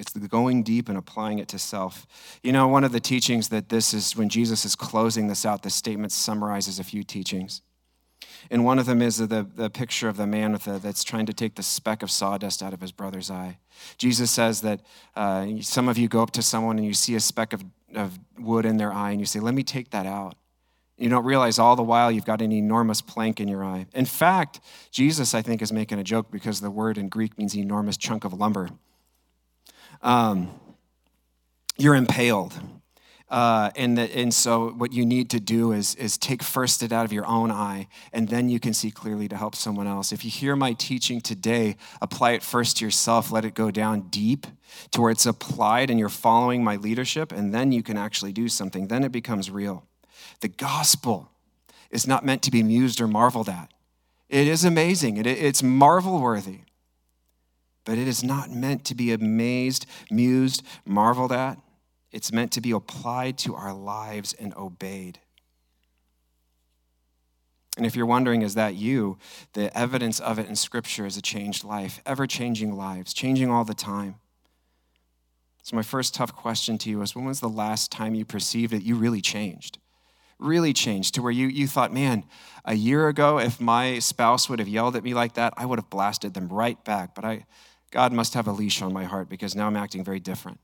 It's 0.00 0.12
the 0.12 0.26
going 0.26 0.62
deep 0.62 0.88
and 0.88 0.96
applying 0.96 1.38
it 1.38 1.48
to 1.48 1.58
self. 1.58 2.06
You 2.42 2.52
know, 2.52 2.66
one 2.66 2.84
of 2.84 2.92
the 2.92 3.00
teachings 3.00 3.50
that 3.50 3.68
this 3.68 3.92
is 3.92 4.16
when 4.16 4.30
Jesus 4.30 4.64
is 4.64 4.74
closing 4.74 5.28
this 5.28 5.44
out, 5.44 5.62
this 5.62 5.74
statement 5.74 6.10
summarizes 6.10 6.78
a 6.78 6.84
few 6.84 7.02
teachings. 7.04 7.60
And 8.50 8.64
one 8.64 8.78
of 8.78 8.86
them 8.86 9.02
is 9.02 9.18
the, 9.18 9.46
the 9.54 9.68
picture 9.68 10.08
of 10.08 10.16
the 10.16 10.26
man 10.26 10.52
the, 10.52 10.80
that's 10.82 11.04
trying 11.04 11.26
to 11.26 11.34
take 11.34 11.54
the 11.54 11.62
speck 11.62 12.02
of 12.02 12.10
sawdust 12.10 12.62
out 12.62 12.72
of 12.72 12.80
his 12.80 12.92
brother's 12.92 13.30
eye. 13.30 13.58
Jesus 13.98 14.30
says 14.30 14.62
that 14.62 14.80
uh, 15.14 15.46
some 15.60 15.86
of 15.86 15.98
you 15.98 16.08
go 16.08 16.22
up 16.22 16.30
to 16.32 16.42
someone 16.42 16.78
and 16.78 16.86
you 16.86 16.94
see 16.94 17.14
a 17.14 17.20
speck 17.20 17.52
of, 17.52 17.62
of 17.94 18.18
wood 18.38 18.64
in 18.64 18.78
their 18.78 18.92
eye 18.92 19.10
and 19.10 19.20
you 19.20 19.26
say, 19.26 19.38
Let 19.38 19.54
me 19.54 19.62
take 19.62 19.90
that 19.90 20.06
out. 20.06 20.34
You 20.96 21.10
don't 21.10 21.24
realize 21.24 21.58
all 21.58 21.76
the 21.76 21.82
while 21.82 22.10
you've 22.10 22.26
got 22.26 22.40
an 22.40 22.52
enormous 22.52 23.02
plank 23.02 23.38
in 23.38 23.48
your 23.48 23.64
eye. 23.64 23.86
In 23.94 24.06
fact, 24.06 24.60
Jesus, 24.90 25.34
I 25.34 25.42
think, 25.42 25.60
is 25.60 25.72
making 25.72 25.98
a 25.98 26.04
joke 26.04 26.30
because 26.30 26.60
the 26.60 26.70
word 26.70 26.96
in 26.96 27.08
Greek 27.08 27.38
means 27.38 27.54
enormous 27.54 27.96
chunk 27.96 28.24
of 28.24 28.32
lumber 28.32 28.70
um, 30.02 30.50
you're 31.76 31.94
impaled. 31.94 32.54
Uh, 33.30 33.70
and, 33.76 33.96
the, 33.96 34.02
and 34.16 34.34
so 34.34 34.70
what 34.70 34.92
you 34.92 35.06
need 35.06 35.30
to 35.30 35.38
do 35.38 35.70
is, 35.70 35.94
is 35.94 36.18
take 36.18 36.42
first 36.42 36.82
it 36.82 36.92
out 36.92 37.04
of 37.04 37.12
your 37.12 37.24
own 37.26 37.50
eye, 37.52 37.86
and 38.12 38.28
then 38.28 38.48
you 38.48 38.58
can 38.58 38.74
see 38.74 38.90
clearly 38.90 39.28
to 39.28 39.36
help 39.36 39.54
someone 39.54 39.86
else. 39.86 40.10
If 40.10 40.24
you 40.24 40.30
hear 40.32 40.56
my 40.56 40.72
teaching 40.72 41.20
today, 41.20 41.76
apply 42.02 42.32
it 42.32 42.42
first 42.42 42.78
to 42.78 42.84
yourself, 42.84 43.30
let 43.30 43.44
it 43.44 43.54
go 43.54 43.70
down 43.70 44.08
deep 44.10 44.48
to 44.90 45.00
where 45.00 45.12
it's 45.12 45.26
applied 45.26 45.90
and 45.90 45.98
you're 45.98 46.08
following 46.08 46.64
my 46.64 46.74
leadership, 46.74 47.30
and 47.30 47.54
then 47.54 47.70
you 47.70 47.84
can 47.84 47.96
actually 47.96 48.32
do 48.32 48.48
something. 48.48 48.88
Then 48.88 49.04
it 49.04 49.12
becomes 49.12 49.48
real. 49.48 49.84
The 50.40 50.48
gospel 50.48 51.30
is 51.92 52.08
not 52.08 52.24
meant 52.24 52.42
to 52.42 52.50
be 52.50 52.64
mused 52.64 53.00
or 53.00 53.06
marveled 53.06 53.48
at. 53.48 53.72
It 54.28 54.48
is 54.48 54.64
amazing, 54.64 55.18
it, 55.18 55.26
it's 55.26 55.62
marvel 55.62 56.20
worthy 56.20 56.60
but 57.84 57.98
it 57.98 58.06
is 58.08 58.22
not 58.22 58.50
meant 58.50 58.84
to 58.86 58.94
be 58.94 59.12
amazed, 59.12 59.86
mused, 60.10 60.62
marveled 60.84 61.32
at. 61.32 61.58
It's 62.12 62.32
meant 62.32 62.52
to 62.52 62.60
be 62.60 62.72
applied 62.72 63.38
to 63.38 63.54
our 63.54 63.72
lives 63.72 64.34
and 64.34 64.54
obeyed. 64.54 65.20
And 67.76 67.86
if 67.86 67.94
you're 67.94 68.06
wondering, 68.06 68.42
is 68.42 68.54
that 68.54 68.74
you? 68.74 69.18
The 69.52 69.76
evidence 69.76 70.20
of 70.20 70.38
it 70.38 70.48
in 70.48 70.56
Scripture 70.56 71.06
is 71.06 71.16
a 71.16 71.22
changed 71.22 71.64
life, 71.64 72.00
ever 72.04 72.26
changing 72.26 72.76
lives, 72.76 73.14
changing 73.14 73.50
all 73.50 73.64
the 73.64 73.74
time. 73.74 74.16
So, 75.62 75.76
my 75.76 75.82
first 75.82 76.14
tough 76.14 76.34
question 76.34 76.78
to 76.78 76.90
you 76.90 77.00
is 77.02 77.14
when 77.14 77.26
was 77.26 77.40
the 77.40 77.48
last 77.48 77.92
time 77.92 78.14
you 78.14 78.24
perceived 78.24 78.72
that 78.72 78.82
you 78.82 78.96
really 78.96 79.20
changed? 79.20 79.78
really 80.40 80.72
changed 80.72 81.14
to 81.14 81.22
where 81.22 81.32
you, 81.32 81.46
you 81.46 81.66
thought, 81.66 81.92
man, 81.92 82.24
a 82.64 82.74
year 82.74 83.08
ago, 83.08 83.38
if 83.38 83.60
my 83.60 83.98
spouse 83.98 84.48
would 84.48 84.58
have 84.58 84.68
yelled 84.68 84.96
at 84.96 85.04
me 85.04 85.14
like 85.14 85.34
that, 85.34 85.52
I 85.56 85.66
would 85.66 85.78
have 85.78 85.90
blasted 85.90 86.34
them 86.34 86.48
right 86.48 86.82
back. 86.84 87.14
But 87.14 87.24
I, 87.24 87.44
God 87.90 88.12
must 88.12 88.34
have 88.34 88.46
a 88.46 88.52
leash 88.52 88.82
on 88.82 88.92
my 88.92 89.04
heart 89.04 89.28
because 89.28 89.54
now 89.54 89.66
I'm 89.66 89.76
acting 89.76 90.04
very 90.04 90.20
different. 90.20 90.60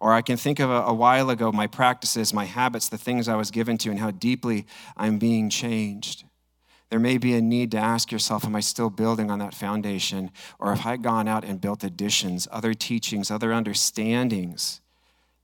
Or 0.00 0.12
I 0.12 0.22
can 0.22 0.36
think 0.36 0.58
of 0.58 0.70
a, 0.70 0.82
a, 0.82 0.94
while 0.94 1.30
ago 1.30 1.52
my 1.52 1.66
practices, 1.66 2.32
my 2.32 2.44
habits, 2.44 2.88
the 2.88 2.98
things 2.98 3.28
I 3.28 3.36
was 3.36 3.50
given 3.50 3.78
to, 3.78 3.90
and 3.90 3.98
how 3.98 4.10
deeply 4.10 4.66
I'm 4.96 5.18
being 5.18 5.50
changed. 5.50 6.24
There 6.90 6.98
may 6.98 7.18
be 7.18 7.34
a 7.34 7.40
need 7.40 7.70
to 7.72 7.78
ask 7.78 8.10
yourself, 8.12 8.44
Am 8.44 8.56
I 8.56 8.60
still 8.60 8.90
building 8.90 9.30
on 9.30 9.38
that 9.38 9.54
foundation? 9.54 10.30
Or 10.58 10.74
have 10.74 10.86
I 10.86 10.96
gone 10.96 11.28
out 11.28 11.44
and 11.44 11.60
built 11.60 11.84
additions, 11.84 12.48
other 12.50 12.74
teachings, 12.74 13.30
other 13.30 13.52
understandings 13.52 14.80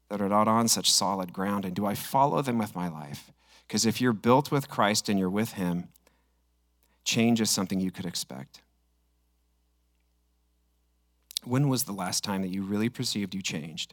that 0.09 0.21
are 0.21 0.29
not 0.29 0.49
on 0.49 0.69
such 0.69 0.91
solid 0.91 1.33
ground? 1.33 1.65
And 1.65 1.75
do 1.75 1.87
I 1.87 1.95
follow 1.95 2.43
them 2.43 2.59
with 2.59 2.75
my 2.75 2.89
life? 2.89 3.31
Because 3.67 3.87
if 3.87 4.01
you're 4.01 4.13
built 4.13 4.51
with 4.51 4.69
Christ 4.69 5.09
and 5.09 5.19
you're 5.19 5.31
with 5.31 5.53
Him, 5.53 5.89
change 7.05 7.41
is 7.41 7.51
something 7.51 7.81
you 7.81 7.91
could 7.91 8.07
expect. 8.07 8.63
When 11.51 11.69
was 11.69 11.83
the 11.83 11.93
last 11.93 12.23
time 12.23 12.43
that 12.43 12.49
you 12.49 12.63
really 12.63 12.89
perceived 12.89 13.35
you 13.35 13.43
changed? 13.43 13.93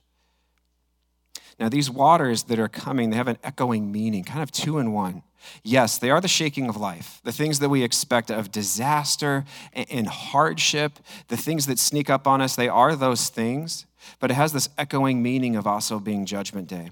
Now, 1.59 1.69
these 1.69 1.89
waters 1.89 2.43
that 2.43 2.59
are 2.59 2.67
coming, 2.67 3.09
they 3.09 3.17
have 3.17 3.27
an 3.27 3.39
echoing 3.43 3.91
meaning, 3.91 4.23
kind 4.23 4.43
of 4.43 4.51
two 4.51 4.77
in 4.77 4.91
one. 4.91 5.23
Yes, 5.63 5.97
they 5.97 6.11
are 6.11 6.21
the 6.21 6.27
shaking 6.27 6.69
of 6.69 6.77
life, 6.77 7.19
the 7.23 7.31
things 7.31 7.57
that 7.57 7.69
we 7.69 7.81
expect 7.81 8.29
of 8.29 8.51
disaster 8.51 9.43
and 9.73 10.07
hardship, 10.07 10.99
the 11.29 11.37
things 11.37 11.65
that 11.65 11.79
sneak 11.79 12.11
up 12.11 12.27
on 12.27 12.41
us, 12.41 12.55
they 12.55 12.69
are 12.69 12.95
those 12.95 13.29
things, 13.29 13.87
but 14.19 14.29
it 14.29 14.35
has 14.35 14.53
this 14.53 14.69
echoing 14.77 15.23
meaning 15.23 15.55
of 15.55 15.65
also 15.65 15.99
being 15.99 16.27
Judgment 16.27 16.67
Day, 16.67 16.91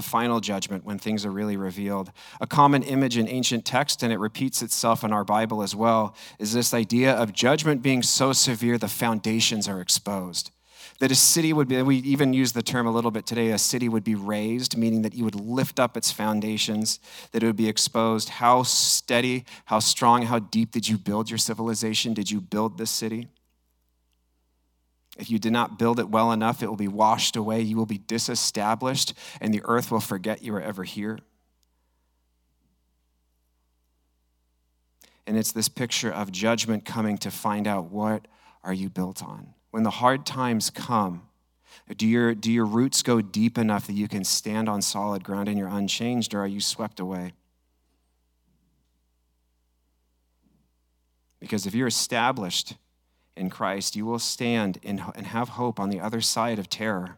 the 0.00 0.08
final 0.08 0.40
judgment 0.40 0.82
when 0.82 0.98
things 0.98 1.26
are 1.26 1.30
really 1.30 1.58
revealed. 1.58 2.10
A 2.40 2.46
common 2.46 2.82
image 2.82 3.18
in 3.18 3.28
ancient 3.28 3.66
text, 3.66 4.02
and 4.02 4.10
it 4.10 4.18
repeats 4.18 4.62
itself 4.62 5.04
in 5.04 5.12
our 5.12 5.24
Bible 5.24 5.62
as 5.62 5.76
well, 5.76 6.14
is 6.38 6.54
this 6.54 6.72
idea 6.72 7.12
of 7.12 7.34
judgment 7.34 7.82
being 7.82 8.02
so 8.02 8.32
severe 8.32 8.78
the 8.78 8.88
foundations 8.88 9.68
are 9.68 9.80
exposed 9.80 10.52
that 11.00 11.10
a 11.10 11.14
city 11.14 11.52
would 11.52 11.66
be, 11.66 11.80
we 11.80 11.96
even 11.96 12.34
use 12.34 12.52
the 12.52 12.62
term 12.62 12.86
a 12.86 12.90
little 12.90 13.10
bit 13.10 13.24
today, 13.24 13.50
a 13.50 13.58
city 13.58 13.88
would 13.88 14.04
be 14.04 14.14
razed, 14.14 14.76
meaning 14.76 15.00
that 15.00 15.14
you 15.14 15.24
would 15.24 15.34
lift 15.34 15.80
up 15.80 15.96
its 15.96 16.12
foundations, 16.12 17.00
that 17.32 17.42
it 17.42 17.46
would 17.46 17.56
be 17.56 17.70
exposed. 17.70 18.28
How 18.28 18.62
steady, 18.64 19.44
how 19.64 19.78
strong, 19.78 20.22
how 20.22 20.40
deep 20.40 20.72
did 20.72 20.86
you 20.88 20.98
build 20.98 21.30
your 21.30 21.38
civilization? 21.38 22.12
Did 22.12 22.30
you 22.30 22.40
build 22.40 22.76
this 22.76 22.90
city? 22.90 23.28
If 25.20 25.30
you 25.30 25.38
did 25.38 25.52
not 25.52 25.78
build 25.78 26.00
it 26.00 26.08
well 26.08 26.32
enough, 26.32 26.62
it 26.62 26.66
will 26.66 26.76
be 26.76 26.88
washed 26.88 27.36
away. 27.36 27.60
You 27.60 27.76
will 27.76 27.86
be 27.86 27.98
disestablished, 27.98 29.14
and 29.40 29.54
the 29.54 29.62
earth 29.64 29.90
will 29.90 30.00
forget 30.00 30.42
you 30.42 30.52
were 30.52 30.62
ever 30.62 30.84
here. 30.84 31.18
And 35.26 35.36
it's 35.36 35.52
this 35.52 35.68
picture 35.68 36.10
of 36.10 36.32
judgment 36.32 36.84
coming 36.84 37.18
to 37.18 37.30
find 37.30 37.68
out 37.68 37.90
what 37.90 38.26
are 38.64 38.72
you 38.72 38.90
built 38.90 39.22
on? 39.22 39.54
when 39.70 39.82
the 39.82 39.90
hard 39.90 40.26
times 40.26 40.70
come, 40.70 41.22
do 41.96 42.06
your, 42.06 42.34
do 42.34 42.50
your 42.50 42.66
roots 42.66 43.02
go 43.02 43.20
deep 43.20 43.56
enough 43.56 43.86
that 43.86 43.92
you 43.94 44.08
can 44.08 44.24
stand 44.24 44.68
on 44.68 44.82
solid 44.82 45.22
ground 45.22 45.48
and 45.48 45.58
you're 45.58 45.68
unchanged, 45.68 46.34
or 46.34 46.40
are 46.40 46.46
you 46.46 46.60
swept 46.60 47.00
away? 47.00 47.32
Because 51.38 51.66
if 51.66 51.74
you're 51.74 51.86
established 51.86 52.74
in 53.40 53.48
Christ, 53.48 53.96
you 53.96 54.04
will 54.04 54.18
stand 54.18 54.78
in, 54.82 55.02
and 55.16 55.26
have 55.26 55.48
hope 55.50 55.80
on 55.80 55.88
the 55.88 55.98
other 55.98 56.20
side 56.20 56.58
of 56.58 56.68
terror. 56.68 57.16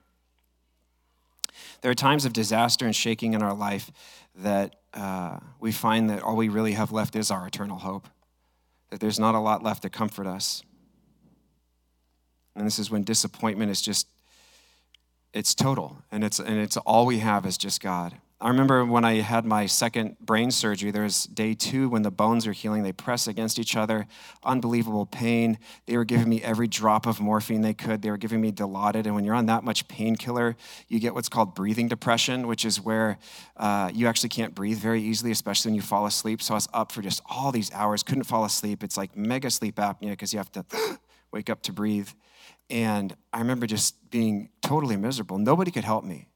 There 1.80 1.90
are 1.90 1.96
times 1.96 2.24
of 2.24 2.32
disaster 2.32 2.86
and 2.86 2.94
shaking 2.94 3.34
in 3.34 3.42
our 3.42 3.52
life 3.52 3.90
that 4.36 4.76
uh, 4.94 5.40
we 5.58 5.72
find 5.72 6.08
that 6.10 6.22
all 6.22 6.36
we 6.36 6.48
really 6.48 6.72
have 6.72 6.92
left 6.92 7.16
is 7.16 7.30
our 7.30 7.46
eternal 7.46 7.78
hope, 7.78 8.08
that 8.90 9.00
there's 9.00 9.18
not 9.18 9.34
a 9.34 9.40
lot 9.40 9.64
left 9.64 9.82
to 9.82 9.90
comfort 9.90 10.28
us. 10.28 10.62
And 12.54 12.66
this 12.66 12.78
is 12.78 12.88
when 12.88 13.02
disappointment 13.02 13.72
is 13.72 13.82
just, 13.82 14.06
it's 15.34 15.56
total. 15.56 15.96
And 16.12 16.22
it's, 16.22 16.38
and 16.38 16.56
it's 16.58 16.76
all 16.76 17.04
we 17.04 17.18
have 17.18 17.46
is 17.46 17.58
just 17.58 17.82
God. 17.82 18.14
I 18.42 18.48
remember 18.48 18.84
when 18.84 19.04
I 19.04 19.20
had 19.20 19.44
my 19.44 19.66
second 19.66 20.18
brain 20.18 20.50
surgery, 20.50 20.90
there's 20.90 21.26
day 21.26 21.54
two 21.54 21.88
when 21.88 22.02
the 22.02 22.10
bones 22.10 22.44
are 22.48 22.52
healing. 22.52 22.82
They 22.82 22.90
press 22.90 23.28
against 23.28 23.56
each 23.56 23.76
other, 23.76 24.08
unbelievable 24.42 25.06
pain. 25.06 25.60
They 25.86 25.96
were 25.96 26.04
giving 26.04 26.28
me 26.28 26.42
every 26.42 26.66
drop 26.66 27.06
of 27.06 27.20
morphine 27.20 27.60
they 27.60 27.72
could. 27.72 28.02
They 28.02 28.10
were 28.10 28.16
giving 28.16 28.40
me 28.40 28.50
Dilaudid. 28.50 29.06
And 29.06 29.14
when 29.14 29.22
you're 29.22 29.36
on 29.36 29.46
that 29.46 29.62
much 29.62 29.86
painkiller, 29.86 30.56
you 30.88 30.98
get 30.98 31.14
what's 31.14 31.28
called 31.28 31.54
breathing 31.54 31.86
depression, 31.86 32.48
which 32.48 32.64
is 32.64 32.80
where 32.80 33.16
uh, 33.58 33.92
you 33.94 34.08
actually 34.08 34.30
can't 34.30 34.56
breathe 34.56 34.78
very 34.78 35.00
easily, 35.00 35.30
especially 35.30 35.68
when 35.68 35.76
you 35.76 35.82
fall 35.82 36.04
asleep. 36.06 36.42
So 36.42 36.54
I 36.54 36.56
was 36.56 36.68
up 36.74 36.90
for 36.90 37.00
just 37.00 37.22
all 37.30 37.52
these 37.52 37.70
hours, 37.72 38.02
couldn't 38.02 38.24
fall 38.24 38.44
asleep. 38.44 38.82
It's 38.82 38.96
like 38.96 39.16
mega 39.16 39.52
sleep 39.52 39.76
apnea 39.76 40.10
because 40.10 40.32
you 40.32 40.40
have 40.40 40.50
to 40.50 40.64
wake 41.30 41.48
up 41.48 41.62
to 41.62 41.72
breathe. 41.72 42.08
And 42.68 43.14
I 43.32 43.38
remember 43.38 43.68
just 43.68 44.10
being 44.10 44.48
totally 44.62 44.96
miserable. 44.96 45.38
Nobody 45.38 45.70
could 45.70 45.84
help 45.84 46.04
me. 46.04 46.26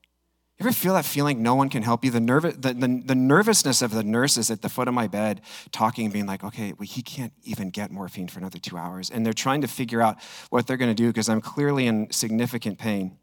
You 0.59 0.65
ever 0.65 0.73
feel 0.73 0.95
that 0.95 1.05
feeling 1.05 1.43
no 1.43 1.55
one 1.55 1.69
can 1.69 1.83
help 1.83 2.03
you? 2.03 2.11
The, 2.11 2.19
nerv- 2.19 2.63
the, 2.63 2.73
the, 2.73 3.03
the, 3.05 3.15
nervousness 3.15 3.83
of 3.83 3.91
the 3.91 4.03
nurses 4.03 4.51
at 4.51 4.63
the 4.63 4.71
foot 4.71 4.89
of 4.89 4.95
my 4.95 5.07
bed 5.07 5.43
talking, 5.71 6.11
being 6.11 6.25
like, 6.25 6.43
okay, 6.43 6.73
well, 6.73 6.87
he 6.87 7.03
can't 7.03 7.35
even 7.45 7.69
get 7.69 7.91
morphine 7.91 8.27
for 8.27 8.39
another 8.39 8.59
two 8.59 8.79
hours. 8.79 9.11
And 9.11 9.27
they're 9.27 9.35
trying 9.35 9.61
to 9.61 9.69
figure 9.69 10.01
out 10.01 10.17
what 10.49 10.67
they're 10.67 10.79
going 10.79 10.91
to 10.91 10.95
do 10.95 11.09
because 11.09 11.29
I'm 11.29 11.43
clearly 11.43 11.87
in 11.87 12.11
significant 12.11 12.79
pain. 12.79 13.19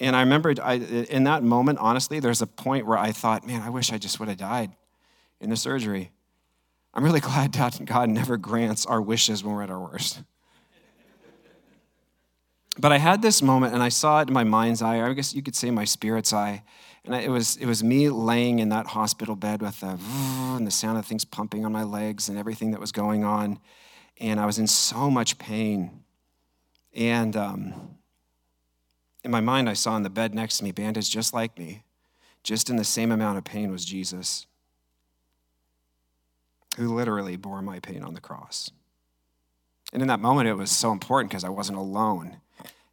And 0.00 0.16
I 0.16 0.20
remember 0.20 0.54
I, 0.62 0.74
in 0.74 1.24
that 1.24 1.42
moment, 1.42 1.80
honestly, 1.80 2.18
there's 2.18 2.40
a 2.40 2.46
point 2.46 2.86
where 2.86 2.98
I 2.98 3.12
thought, 3.12 3.46
man, 3.46 3.60
I 3.60 3.68
wish 3.68 3.92
I 3.92 3.98
just 3.98 4.18
would 4.18 4.28
have 4.28 4.38
died 4.38 4.70
in 5.42 5.50
the 5.50 5.56
surgery. 5.56 6.12
I'm 6.94 7.04
really 7.04 7.20
glad 7.30 7.54
God 7.84 8.08
never 8.08 8.38
grants 8.38 8.86
our 8.86 9.02
wishes 9.02 9.44
when 9.44 9.54
we're 9.54 9.62
at 9.64 9.70
our 9.70 9.80
worst. 9.80 10.22
But 12.78 12.92
I 12.92 12.98
had 12.98 13.22
this 13.22 13.42
moment 13.42 13.72
and 13.74 13.82
I 13.82 13.88
saw 13.88 14.20
it 14.20 14.28
in 14.28 14.34
my 14.34 14.44
mind's 14.44 14.82
eye, 14.82 15.00
I 15.00 15.12
guess 15.14 15.34
you 15.34 15.42
could 15.42 15.56
say 15.56 15.70
my 15.70 15.84
spirit's 15.84 16.32
eye. 16.32 16.62
And 17.04 17.14
it 17.14 17.30
was, 17.30 17.56
it 17.56 17.66
was 17.66 17.84
me 17.84 18.10
laying 18.10 18.58
in 18.58 18.68
that 18.70 18.88
hospital 18.88 19.36
bed 19.36 19.62
with 19.62 19.80
the, 19.80 19.98
and 20.56 20.66
the 20.66 20.70
sound 20.70 20.98
of 20.98 21.06
things 21.06 21.24
pumping 21.24 21.64
on 21.64 21.72
my 21.72 21.84
legs 21.84 22.28
and 22.28 22.36
everything 22.36 22.72
that 22.72 22.80
was 22.80 22.92
going 22.92 23.24
on. 23.24 23.60
And 24.18 24.40
I 24.40 24.46
was 24.46 24.58
in 24.58 24.66
so 24.66 25.10
much 25.10 25.38
pain. 25.38 26.02
And 26.94 27.36
um, 27.36 27.96
in 29.22 29.30
my 29.30 29.40
mind, 29.40 29.68
I 29.68 29.74
saw 29.74 29.92
on 29.92 30.02
the 30.02 30.10
bed 30.10 30.34
next 30.34 30.58
to 30.58 30.64
me, 30.64 30.72
bandaged 30.72 31.12
just 31.12 31.32
like 31.32 31.58
me, 31.58 31.84
just 32.42 32.68
in 32.68 32.76
the 32.76 32.84
same 32.84 33.12
amount 33.12 33.38
of 33.38 33.44
pain 33.44 33.70
was 33.70 33.84
Jesus, 33.84 34.46
who 36.76 36.94
literally 36.94 37.36
bore 37.36 37.62
my 37.62 37.78
pain 37.78 38.02
on 38.02 38.14
the 38.14 38.20
cross. 38.20 38.70
And 39.92 40.02
in 40.02 40.08
that 40.08 40.20
moment, 40.20 40.48
it 40.48 40.54
was 40.54 40.70
so 40.70 40.90
important 40.90 41.30
because 41.30 41.44
I 41.44 41.48
wasn't 41.48 41.78
alone 41.78 42.38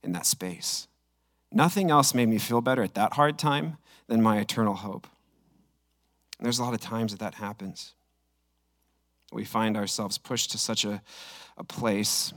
in 0.04 0.12
that 0.12 0.26
space. 0.26 0.88
Nothing 1.52 1.92
else 1.92 2.14
made 2.14 2.30
me 2.30 2.38
feel 2.38 2.62
better 2.62 2.84
at 2.84 2.96
that 2.96 3.14
hard 3.14 3.38
time 3.38 3.78
than 4.08 4.22
my 4.22 4.40
eternal 4.40 4.74
hope. 4.76 5.08
And 6.38 6.46
there's 6.46 6.60
a 6.60 6.64
lot 6.64 6.74
of 6.74 6.82
times 6.82 7.12
that 7.12 7.20
that 7.20 7.36
happens. 7.36 7.94
We 9.32 9.46
find 9.46 9.78
ourselves 9.78 10.18
pushed 10.18 10.52
to 10.52 10.58
such 10.58 10.84
a, 10.84 11.02
a 11.58 11.64
place 11.64 12.34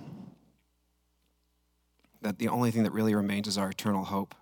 that 2.22 2.38
the 2.38 2.48
only 2.48 2.70
thing 2.70 2.84
that 2.84 2.92
really 2.92 3.14
remains 3.14 3.48
is 3.48 3.58
our 3.58 3.70
eternal 3.70 4.04
hope. 4.04 4.34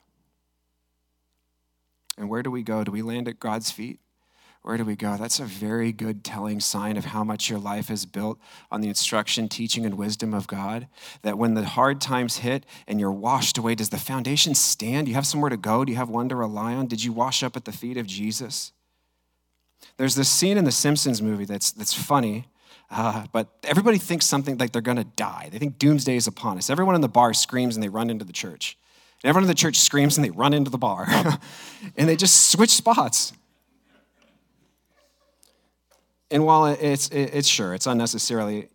And 2.16 2.28
where 2.28 2.42
do 2.42 2.50
we 2.50 2.62
go? 2.62 2.84
Do 2.84 2.92
we 2.92 3.02
land 3.02 3.28
at 3.28 3.40
God's 3.40 3.70
feet? 3.70 3.98
Where 4.64 4.78
do 4.78 4.84
we 4.84 4.96
go? 4.96 5.18
That's 5.18 5.40
a 5.40 5.44
very 5.44 5.92
good 5.92 6.24
telling 6.24 6.58
sign 6.58 6.96
of 6.96 7.04
how 7.04 7.22
much 7.22 7.50
your 7.50 7.58
life 7.58 7.90
is 7.90 8.06
built 8.06 8.38
on 8.72 8.80
the 8.80 8.88
instruction, 8.88 9.46
teaching, 9.46 9.84
and 9.84 9.98
wisdom 9.98 10.32
of 10.32 10.46
God. 10.46 10.88
That 11.20 11.36
when 11.36 11.52
the 11.52 11.66
hard 11.66 12.00
times 12.00 12.38
hit 12.38 12.64
and 12.88 12.98
you're 12.98 13.12
washed 13.12 13.58
away, 13.58 13.74
does 13.74 13.90
the 13.90 13.98
foundation 13.98 14.54
stand? 14.54 15.04
Do 15.04 15.10
you 15.10 15.16
have 15.16 15.26
somewhere 15.26 15.50
to 15.50 15.58
go? 15.58 15.84
Do 15.84 15.92
you 15.92 15.98
have 15.98 16.08
one 16.08 16.30
to 16.30 16.34
rely 16.34 16.72
on? 16.72 16.86
Did 16.86 17.04
you 17.04 17.12
wash 17.12 17.42
up 17.42 17.58
at 17.58 17.66
the 17.66 17.72
feet 17.72 17.98
of 17.98 18.06
Jesus? 18.06 18.72
There's 19.98 20.14
this 20.14 20.30
scene 20.30 20.56
in 20.56 20.64
the 20.64 20.72
Simpsons 20.72 21.20
movie 21.20 21.44
that's, 21.44 21.70
that's 21.70 21.92
funny, 21.92 22.46
uh, 22.90 23.26
but 23.32 23.48
everybody 23.64 23.98
thinks 23.98 24.24
something 24.24 24.56
like 24.56 24.72
they're 24.72 24.80
going 24.80 24.96
to 24.96 25.04
die. 25.04 25.50
They 25.52 25.58
think 25.58 25.78
doomsday 25.78 26.16
is 26.16 26.26
upon 26.26 26.56
us. 26.56 26.70
Everyone 26.70 26.94
in 26.94 27.02
the 27.02 27.08
bar 27.08 27.34
screams 27.34 27.76
and 27.76 27.82
they 27.82 27.90
run 27.90 28.08
into 28.08 28.24
the 28.24 28.32
church. 28.32 28.78
And 29.22 29.28
everyone 29.28 29.44
in 29.44 29.48
the 29.48 29.54
church 29.54 29.80
screams 29.80 30.16
and 30.16 30.24
they 30.24 30.30
run 30.30 30.54
into 30.54 30.70
the 30.70 30.78
bar. 30.78 31.06
and 31.98 32.08
they 32.08 32.16
just 32.16 32.50
switch 32.50 32.70
spots. 32.70 33.34
And 36.34 36.44
while 36.44 36.66
it's, 36.66 37.08
it's 37.10 37.46
sure, 37.46 37.74
it's 37.74 37.86
unnecessarily 37.86 38.68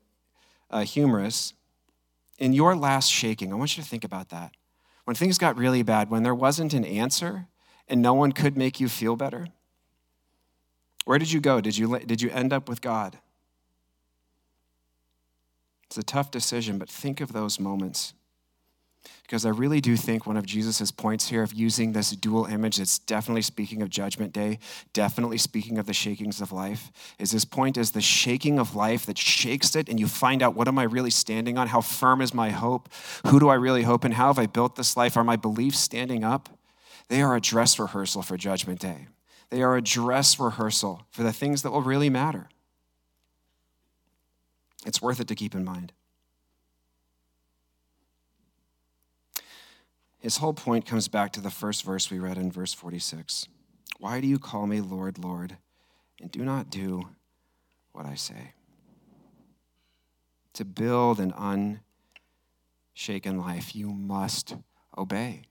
uh, 0.72 0.86
humorous, 0.86 1.54
in 2.38 2.54
your 2.54 2.74
last 2.74 3.12
shaking, 3.12 3.52
I 3.52 3.58
want 3.58 3.76
you 3.76 3.84
to 3.84 3.90
think 3.90 4.06
about 4.06 4.30
that. 4.30 4.54
When 5.04 5.14
things 5.14 5.38
got 5.38 5.58
really 5.58 5.84
bad, 5.84 6.10
when 6.10 6.24
there 6.24 6.34
wasn't 6.34 6.74
an 6.74 6.86
answer 6.86 7.48
and 7.90 8.02
no 8.02 8.14
one 8.14 8.32
could 8.32 8.56
make 8.56 8.80
you 8.80 8.88
feel 8.88 9.18
better, 9.18 9.50
where 11.04 11.20
did 11.20 11.34
you 11.34 11.42
go? 11.42 11.60
Did 11.60 11.78
you, 11.78 12.00
did 12.00 12.22
you 12.22 12.30
end 12.30 12.54
up 12.54 12.70
with 12.70 12.80
God? 12.80 13.18
It's 15.88 15.98
a 15.98 16.04
tough 16.04 16.32
decision, 16.32 16.78
but 16.78 16.88
think 16.88 17.20
of 17.20 17.34
those 17.34 17.60
moments. 17.60 18.14
Because 19.24 19.46
I 19.46 19.50
really 19.50 19.80
do 19.80 19.96
think 19.96 20.26
one 20.26 20.38
of 20.38 20.46
Jesus' 20.46 20.90
points 20.92 21.30
here 21.30 21.44
of 21.44 21.54
using 21.54 21.92
this 21.92 22.12
dual 22.12 22.46
image 22.46 22.78
that's 22.78 22.98
definitely 22.98 23.44
speaking 23.44 23.82
of 23.82 23.90
judgment 23.90 24.34
day, 24.34 24.60
definitely 24.92 25.38
speaking 25.38 25.78
of 25.78 25.86
the 25.86 25.94
shakings 25.94 26.42
of 26.42 26.52
life, 26.52 26.92
is 27.20 27.32
this 27.32 27.46
point 27.46 27.78
is 27.78 27.92
the 27.92 28.02
shaking 28.02 28.58
of 28.58 28.76
life 28.76 29.06
that 29.06 29.18
shakes 29.18 29.76
it, 29.76 29.88
and 29.88 30.00
you 30.00 30.08
find 30.08 30.42
out 30.42 30.56
what 30.56 30.68
am 30.68 30.80
I 30.80 30.84
really 30.84 31.12
standing 31.12 31.58
on? 31.58 31.68
How 31.68 31.82
firm 31.82 32.22
is 32.22 32.34
my 32.34 32.50
hope? 32.50 32.90
Who 33.28 33.40
do 33.40 33.50
I 33.50 33.56
really 33.56 33.84
hope 33.84 34.04
and 34.04 34.16
How 34.16 34.28
have 34.28 34.40
I 34.40 34.48
built 34.48 34.76
this 34.76 34.98
life? 34.98 35.16
Are 35.16 35.24
my 35.24 35.36
beliefs 35.36 35.80
standing 35.80 36.24
up? 36.24 36.50
They 37.08 37.22
are 37.22 37.36
a 37.36 37.42
dress 37.42 37.78
rehearsal 37.80 38.22
for 38.22 38.36
judgment 38.36 38.80
day. 38.80 39.08
They 39.50 39.62
are 39.62 39.76
a 39.76 39.82
dress 39.82 40.40
rehearsal 40.40 41.06
for 41.12 41.24
the 41.24 41.34
things 41.34 41.62
that 41.62 41.72
will 41.72 41.82
really 41.82 42.10
matter. 42.10 42.50
It's 44.86 45.02
worth 45.02 45.20
it 45.20 45.28
to 45.28 45.36
keep 45.36 45.56
in 45.56 45.66
mind. 45.66 45.94
His 50.20 50.38
whole 50.38 50.54
point 50.54 50.86
comes 50.86 51.08
back 51.08 51.32
to 51.34 51.42
the 51.42 51.50
first 51.50 51.84
verse 51.84 52.12
we 52.12 52.20
read 52.20 52.38
in 52.38 52.52
verse 52.52 52.74
46. 52.74 53.48
Why 54.00 54.20
do 54.20 54.28
you 54.28 54.38
call 54.38 54.68
me 54.68 54.82
Lord, 54.82 55.18
Lord, 55.18 55.58
and 56.22 56.30
do 56.30 56.44
not 56.44 56.70
do 56.70 57.10
what 57.94 58.06
I 58.06 58.16
say? 58.16 58.54
To 60.54 60.66
build 60.66 61.20
an 61.22 61.34
unshaken 62.96 63.40
life, 63.40 63.74
you 63.74 63.90
must 63.90 64.56
obey. 64.98 65.44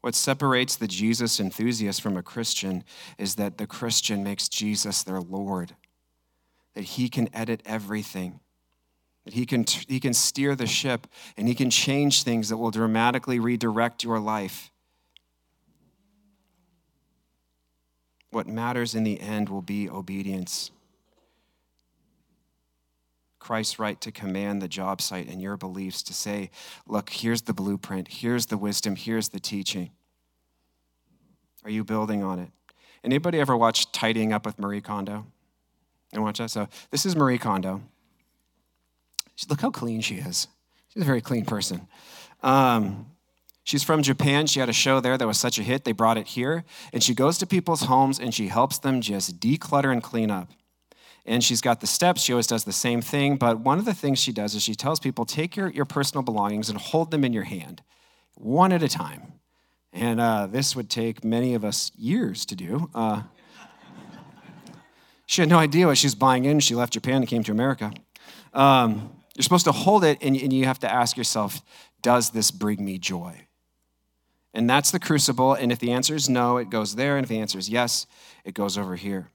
What 0.00 0.14
separates 0.14 0.76
the 0.76 0.86
Jesus 0.86 1.38
enthusiast 1.38 2.00
from 2.00 2.16
a 2.16 2.22
Christian 2.22 2.84
is 3.18 3.34
that 3.34 3.58
the 3.58 3.66
Christian 3.66 4.24
makes 4.24 4.48
Jesus 4.48 5.02
their 5.02 5.20
Lord, 5.20 5.74
that 6.74 6.84
he 6.84 7.10
can 7.10 7.28
edit 7.34 7.62
everything 7.66 8.40
that 9.28 9.34
he 9.34 9.44
can, 9.44 9.62
he 9.86 10.00
can 10.00 10.14
steer 10.14 10.54
the 10.54 10.66
ship 10.66 11.06
and 11.36 11.46
he 11.46 11.54
can 11.54 11.68
change 11.68 12.22
things 12.22 12.48
that 12.48 12.56
will 12.56 12.70
dramatically 12.70 13.38
redirect 13.38 14.02
your 14.02 14.18
life. 14.18 14.70
What 18.30 18.46
matters 18.46 18.94
in 18.94 19.04
the 19.04 19.20
end 19.20 19.50
will 19.50 19.60
be 19.60 19.86
obedience. 19.86 20.70
Christ's 23.38 23.78
right 23.78 24.00
to 24.00 24.10
command 24.10 24.62
the 24.62 24.68
job 24.68 25.02
site 25.02 25.28
and 25.28 25.42
your 25.42 25.58
beliefs 25.58 26.02
to 26.04 26.14
say, 26.14 26.50
look, 26.86 27.10
here's 27.10 27.42
the 27.42 27.52
blueprint, 27.52 28.08
here's 28.08 28.46
the 28.46 28.56
wisdom, 28.56 28.96
here's 28.96 29.28
the 29.28 29.40
teaching. 29.40 29.90
Are 31.64 31.70
you 31.70 31.84
building 31.84 32.22
on 32.22 32.38
it? 32.38 32.50
Anybody 33.04 33.40
ever 33.40 33.54
watch 33.54 33.92
Tidying 33.92 34.32
Up 34.32 34.46
with 34.46 34.58
Marie 34.58 34.80
Kondo? 34.80 35.26
And 36.14 36.22
watch 36.22 36.38
that? 36.38 36.50
So 36.50 36.66
this 36.90 37.04
is 37.04 37.14
Marie 37.14 37.36
Kondo. 37.36 37.82
Look 39.48 39.60
how 39.60 39.70
clean 39.70 40.00
she 40.00 40.16
is. 40.16 40.48
She's 40.88 41.02
a 41.02 41.06
very 41.06 41.20
clean 41.20 41.44
person. 41.44 41.86
Um, 42.42 43.06
she's 43.64 43.82
from 43.82 44.02
Japan. 44.02 44.46
She 44.46 44.60
had 44.60 44.68
a 44.68 44.72
show 44.74 45.00
there 45.00 45.16
that 45.16 45.26
was 45.26 45.38
such 45.38 45.58
a 45.58 45.62
hit, 45.62 45.84
they 45.84 45.92
brought 45.92 46.18
it 46.18 46.28
here. 46.28 46.64
And 46.92 47.02
she 47.02 47.14
goes 47.14 47.38
to 47.38 47.46
people's 47.46 47.82
homes 47.82 48.18
and 48.18 48.34
she 48.34 48.48
helps 48.48 48.78
them 48.78 49.00
just 49.00 49.38
declutter 49.38 49.92
and 49.92 50.02
clean 50.02 50.30
up. 50.30 50.50
And 51.26 51.44
she's 51.44 51.60
got 51.60 51.80
the 51.80 51.86
steps. 51.86 52.22
She 52.22 52.32
always 52.32 52.46
does 52.46 52.64
the 52.64 52.72
same 52.72 53.02
thing. 53.02 53.36
But 53.36 53.60
one 53.60 53.78
of 53.78 53.84
the 53.84 53.92
things 53.94 54.18
she 54.18 54.32
does 54.32 54.54
is 54.54 54.62
she 54.62 54.74
tells 54.74 54.98
people 54.98 55.26
take 55.26 55.56
your, 55.56 55.68
your 55.68 55.84
personal 55.84 56.22
belongings 56.22 56.70
and 56.70 56.78
hold 56.78 57.10
them 57.10 57.22
in 57.22 57.34
your 57.34 57.44
hand, 57.44 57.82
one 58.34 58.72
at 58.72 58.82
a 58.82 58.88
time. 58.88 59.34
And 59.92 60.20
uh, 60.20 60.46
this 60.46 60.74
would 60.74 60.88
take 60.88 61.24
many 61.24 61.54
of 61.54 61.64
us 61.64 61.92
years 61.96 62.46
to 62.46 62.56
do. 62.56 62.90
Uh, 62.94 63.22
she 65.26 65.42
had 65.42 65.50
no 65.50 65.58
idea 65.58 65.86
what 65.86 65.98
she 65.98 66.06
was 66.06 66.14
buying 66.14 66.46
in. 66.46 66.60
She 66.60 66.74
left 66.74 66.94
Japan 66.94 67.16
and 67.16 67.28
came 67.28 67.42
to 67.42 67.52
America. 67.52 67.92
Um, 68.54 69.10
you're 69.38 69.44
supposed 69.44 69.66
to 69.66 69.72
hold 69.72 70.02
it 70.02 70.18
and, 70.20 70.36
and 70.36 70.52
you 70.52 70.64
have 70.64 70.80
to 70.80 70.92
ask 70.92 71.16
yourself, 71.16 71.62
does 72.02 72.30
this 72.30 72.50
bring 72.50 72.84
me 72.84 72.98
joy? 72.98 73.46
And 74.52 74.68
that's 74.68 74.90
the 74.90 74.98
crucible. 74.98 75.54
And 75.54 75.70
if 75.70 75.78
the 75.78 75.92
answer 75.92 76.16
is 76.16 76.28
no, 76.28 76.56
it 76.56 76.70
goes 76.70 76.96
there. 76.96 77.16
And 77.16 77.24
if 77.24 77.28
the 77.28 77.38
answer 77.38 77.56
is 77.56 77.68
yes, 77.68 78.08
it 78.44 78.52
goes 78.52 78.76
over 78.76 78.96
here. 78.96 79.30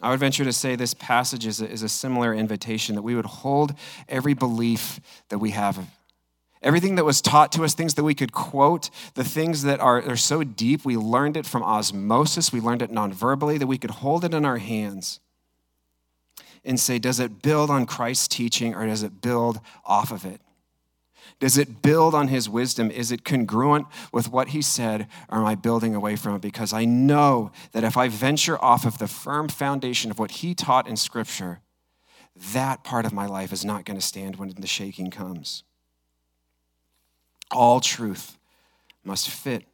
I 0.00 0.08
would 0.08 0.20
venture 0.20 0.44
to 0.44 0.52
say 0.52 0.76
this 0.76 0.94
passage 0.94 1.46
is 1.46 1.60
a, 1.60 1.68
is 1.68 1.82
a 1.82 1.90
similar 1.90 2.32
invitation 2.32 2.94
that 2.94 3.02
we 3.02 3.14
would 3.14 3.26
hold 3.26 3.74
every 4.08 4.32
belief 4.32 4.98
that 5.28 5.40
we 5.40 5.50
have. 5.50 5.86
Everything 6.62 6.94
that 6.94 7.04
was 7.04 7.20
taught 7.20 7.52
to 7.52 7.64
us, 7.64 7.74
things 7.74 7.92
that 7.94 8.04
we 8.04 8.14
could 8.14 8.32
quote, 8.32 8.88
the 9.12 9.24
things 9.24 9.64
that 9.64 9.80
are, 9.80 10.00
are 10.08 10.16
so 10.16 10.42
deep, 10.42 10.86
we 10.86 10.96
learned 10.96 11.36
it 11.36 11.44
from 11.44 11.62
osmosis, 11.62 12.50
we 12.50 12.60
learned 12.60 12.80
it 12.80 12.90
non-verbally, 12.90 13.58
that 13.58 13.66
we 13.66 13.76
could 13.76 13.90
hold 13.90 14.24
it 14.24 14.32
in 14.32 14.46
our 14.46 14.56
hands 14.56 15.20
and 16.64 16.80
say, 16.80 16.98
does 16.98 17.20
it 17.20 17.42
build 17.42 17.70
on 17.70 17.86
Christ's 17.86 18.28
teaching 18.28 18.74
or 18.74 18.86
does 18.86 19.02
it 19.02 19.20
build 19.20 19.60
off 19.84 20.10
of 20.10 20.24
it? 20.24 20.40
Does 21.40 21.58
it 21.58 21.82
build 21.82 22.14
on 22.14 22.28
his 22.28 22.48
wisdom? 22.48 22.90
Is 22.90 23.10
it 23.10 23.24
congruent 23.24 23.86
with 24.12 24.30
what 24.30 24.48
he 24.48 24.62
said, 24.62 25.08
or 25.28 25.38
am 25.38 25.46
I 25.46 25.54
building 25.54 25.94
away 25.94 26.16
from 26.16 26.36
it? 26.36 26.42
Because 26.42 26.72
I 26.72 26.84
know 26.84 27.50
that 27.72 27.84
if 27.84 27.96
I 27.96 28.08
venture 28.08 28.62
off 28.62 28.84
of 28.84 28.98
the 28.98 29.08
firm 29.08 29.48
foundation 29.48 30.10
of 30.10 30.18
what 30.18 30.30
he 30.32 30.54
taught 30.54 30.86
in 30.86 30.96
Scripture, 30.96 31.60
that 32.52 32.84
part 32.84 33.04
of 33.04 33.12
my 33.12 33.26
life 33.26 33.52
is 33.52 33.64
not 33.64 33.84
going 33.84 33.98
to 33.98 34.06
stand 34.06 34.36
when 34.36 34.50
the 34.50 34.66
shaking 34.66 35.10
comes. 35.10 35.64
All 37.50 37.80
truth 37.80 38.38
must 39.02 39.28
fit 39.28 39.64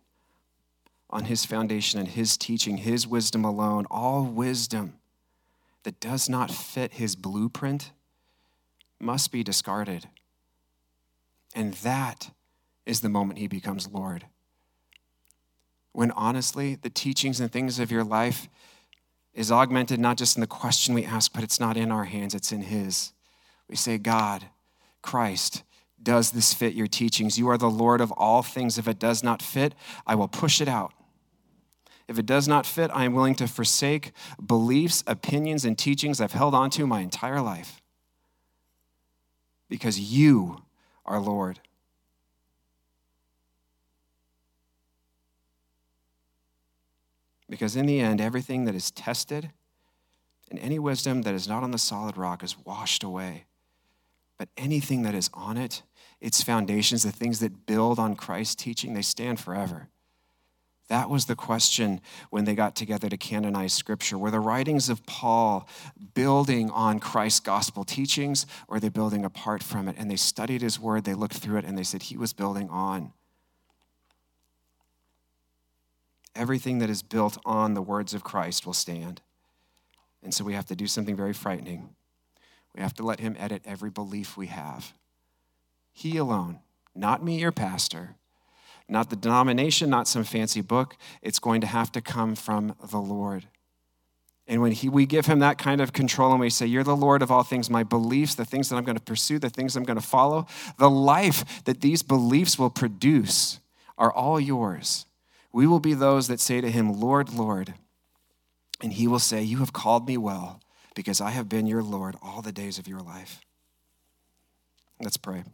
on 1.08 1.24
his 1.24 1.44
foundation 1.44 1.98
and 1.98 2.08
his 2.08 2.36
teaching, 2.36 2.78
his 2.78 3.06
wisdom 3.06 3.44
alone. 3.44 3.86
All 3.90 4.24
wisdom 4.24 4.99
that 5.84 6.00
does 6.00 6.28
not 6.28 6.50
fit 6.50 6.94
his 6.94 7.16
blueprint 7.16 7.92
must 9.00 9.32
be 9.32 9.42
discarded. 9.42 10.08
And 11.54 11.74
that 11.74 12.30
is 12.86 13.00
the 13.00 13.08
moment 13.08 13.38
he 13.38 13.48
becomes 13.48 13.88
Lord. 13.88 14.26
When 15.92 16.10
honestly, 16.12 16.76
the 16.76 16.90
teachings 16.90 17.40
and 17.40 17.50
things 17.50 17.78
of 17.78 17.90
your 17.90 18.04
life 18.04 18.48
is 19.32 19.50
augmented 19.50 19.98
not 19.98 20.16
just 20.16 20.36
in 20.36 20.40
the 20.40 20.46
question 20.46 20.94
we 20.94 21.04
ask, 21.04 21.32
but 21.32 21.42
it's 21.42 21.60
not 21.60 21.76
in 21.76 21.90
our 21.90 22.04
hands, 22.04 22.34
it's 22.34 22.52
in 22.52 22.62
his. 22.62 23.12
We 23.68 23.76
say, 23.76 23.98
God, 23.98 24.46
Christ, 25.02 25.62
does 26.02 26.30
this 26.30 26.54
fit 26.54 26.74
your 26.74 26.86
teachings? 26.86 27.38
You 27.38 27.48
are 27.48 27.58
the 27.58 27.70
Lord 27.70 28.00
of 28.00 28.12
all 28.12 28.42
things. 28.42 28.78
If 28.78 28.88
it 28.88 28.98
does 28.98 29.22
not 29.22 29.42
fit, 29.42 29.74
I 30.06 30.14
will 30.14 30.28
push 30.28 30.60
it 30.60 30.68
out. 30.68 30.92
If 32.10 32.18
it 32.18 32.26
does 32.26 32.48
not 32.48 32.66
fit, 32.66 32.90
I 32.92 33.04
am 33.04 33.14
willing 33.14 33.36
to 33.36 33.46
forsake 33.46 34.10
beliefs, 34.44 35.04
opinions, 35.06 35.64
and 35.64 35.78
teachings 35.78 36.20
I've 36.20 36.32
held 36.32 36.56
onto 36.56 36.84
my 36.84 37.02
entire 37.02 37.40
life. 37.40 37.80
Because 39.68 40.00
you 40.00 40.64
are 41.06 41.20
Lord. 41.20 41.60
Because 47.48 47.76
in 47.76 47.86
the 47.86 48.00
end, 48.00 48.20
everything 48.20 48.64
that 48.64 48.74
is 48.74 48.90
tested 48.90 49.52
and 50.50 50.58
any 50.58 50.80
wisdom 50.80 51.22
that 51.22 51.34
is 51.34 51.46
not 51.46 51.62
on 51.62 51.70
the 51.70 51.78
solid 51.78 52.16
rock 52.16 52.42
is 52.42 52.58
washed 52.58 53.04
away. 53.04 53.44
But 54.36 54.48
anything 54.56 55.02
that 55.02 55.14
is 55.14 55.30
on 55.32 55.56
it, 55.56 55.84
its 56.20 56.42
foundations, 56.42 57.04
the 57.04 57.12
things 57.12 57.38
that 57.38 57.66
build 57.66 58.00
on 58.00 58.16
Christ's 58.16 58.56
teaching, 58.56 58.94
they 58.94 59.02
stand 59.02 59.38
forever. 59.38 59.90
That 60.90 61.08
was 61.08 61.26
the 61.26 61.36
question 61.36 62.00
when 62.30 62.46
they 62.46 62.56
got 62.56 62.74
together 62.74 63.08
to 63.08 63.16
canonize 63.16 63.72
Scripture. 63.72 64.18
Were 64.18 64.32
the 64.32 64.40
writings 64.40 64.88
of 64.88 65.06
Paul 65.06 65.68
building 66.14 66.68
on 66.70 66.98
Christ's 66.98 67.38
gospel 67.38 67.84
teachings, 67.84 68.44
or 68.66 68.76
are 68.76 68.80
they 68.80 68.88
building 68.88 69.24
apart 69.24 69.62
from 69.62 69.86
it? 69.86 69.94
And 69.96 70.10
they 70.10 70.16
studied 70.16 70.62
his 70.62 70.80
word, 70.80 71.04
they 71.04 71.14
looked 71.14 71.36
through 71.36 71.58
it, 71.58 71.64
and 71.64 71.78
they 71.78 71.84
said 71.84 72.02
he 72.02 72.16
was 72.16 72.32
building 72.32 72.68
on. 72.70 73.12
Everything 76.34 76.80
that 76.80 76.90
is 76.90 77.04
built 77.04 77.38
on 77.44 77.74
the 77.74 77.82
words 77.82 78.12
of 78.12 78.24
Christ 78.24 78.66
will 78.66 78.72
stand. 78.72 79.22
And 80.24 80.34
so 80.34 80.42
we 80.42 80.54
have 80.54 80.66
to 80.66 80.76
do 80.76 80.88
something 80.88 81.14
very 81.14 81.32
frightening. 81.32 81.90
We 82.74 82.82
have 82.82 82.94
to 82.94 83.04
let 83.04 83.20
him 83.20 83.36
edit 83.38 83.62
every 83.64 83.90
belief 83.90 84.36
we 84.36 84.48
have. 84.48 84.92
He 85.92 86.16
alone, 86.16 86.58
not 86.96 87.22
me, 87.22 87.38
your 87.38 87.52
pastor 87.52 88.16
not 88.90 89.10
the 89.10 89.16
denomination, 89.16 89.88
not 89.88 90.08
some 90.08 90.24
fancy 90.24 90.60
book. 90.60 90.96
It's 91.22 91.38
going 91.38 91.60
to 91.60 91.66
have 91.66 91.92
to 91.92 92.00
come 92.00 92.34
from 92.34 92.74
the 92.90 92.98
Lord. 92.98 93.46
And 94.46 94.60
when 94.60 94.72
he, 94.72 94.88
we 94.88 95.06
give 95.06 95.26
him 95.26 95.38
that 95.38 95.58
kind 95.58 95.80
of 95.80 95.92
control 95.92 96.32
and 96.32 96.40
we 96.40 96.50
say, 96.50 96.66
You're 96.66 96.82
the 96.82 96.96
Lord 96.96 97.22
of 97.22 97.30
all 97.30 97.44
things, 97.44 97.70
my 97.70 97.84
beliefs, 97.84 98.34
the 98.34 98.44
things 98.44 98.68
that 98.68 98.76
I'm 98.76 98.84
going 98.84 98.98
to 98.98 99.02
pursue, 99.02 99.38
the 99.38 99.48
things 99.48 99.76
I'm 99.76 99.84
going 99.84 100.00
to 100.00 100.04
follow, 100.04 100.46
the 100.76 100.90
life 100.90 101.62
that 101.64 101.80
these 101.80 102.02
beliefs 102.02 102.58
will 102.58 102.70
produce 102.70 103.60
are 103.96 104.12
all 104.12 104.40
yours. 104.40 105.06
We 105.52 105.68
will 105.68 105.78
be 105.78 105.94
those 105.94 106.26
that 106.28 106.40
say 106.40 106.60
to 106.60 106.70
him, 106.70 107.00
Lord, 107.00 107.32
Lord. 107.32 107.74
And 108.82 108.92
he 108.92 109.06
will 109.06 109.20
say, 109.20 109.42
You 109.42 109.58
have 109.58 109.72
called 109.72 110.08
me 110.08 110.16
well 110.16 110.60
because 110.96 111.20
I 111.20 111.30
have 111.30 111.48
been 111.48 111.68
your 111.68 111.82
Lord 111.82 112.16
all 112.20 112.42
the 112.42 112.52
days 112.52 112.78
of 112.78 112.88
your 112.88 113.00
life. 113.00 113.40
Let's 115.00 115.16
pray. 115.16 115.44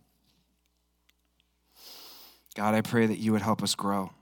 God, 2.56 2.74
I 2.74 2.80
pray 2.80 3.04
that 3.04 3.18
you 3.18 3.32
would 3.32 3.42
help 3.42 3.62
us 3.62 3.74
grow, 3.74 4.12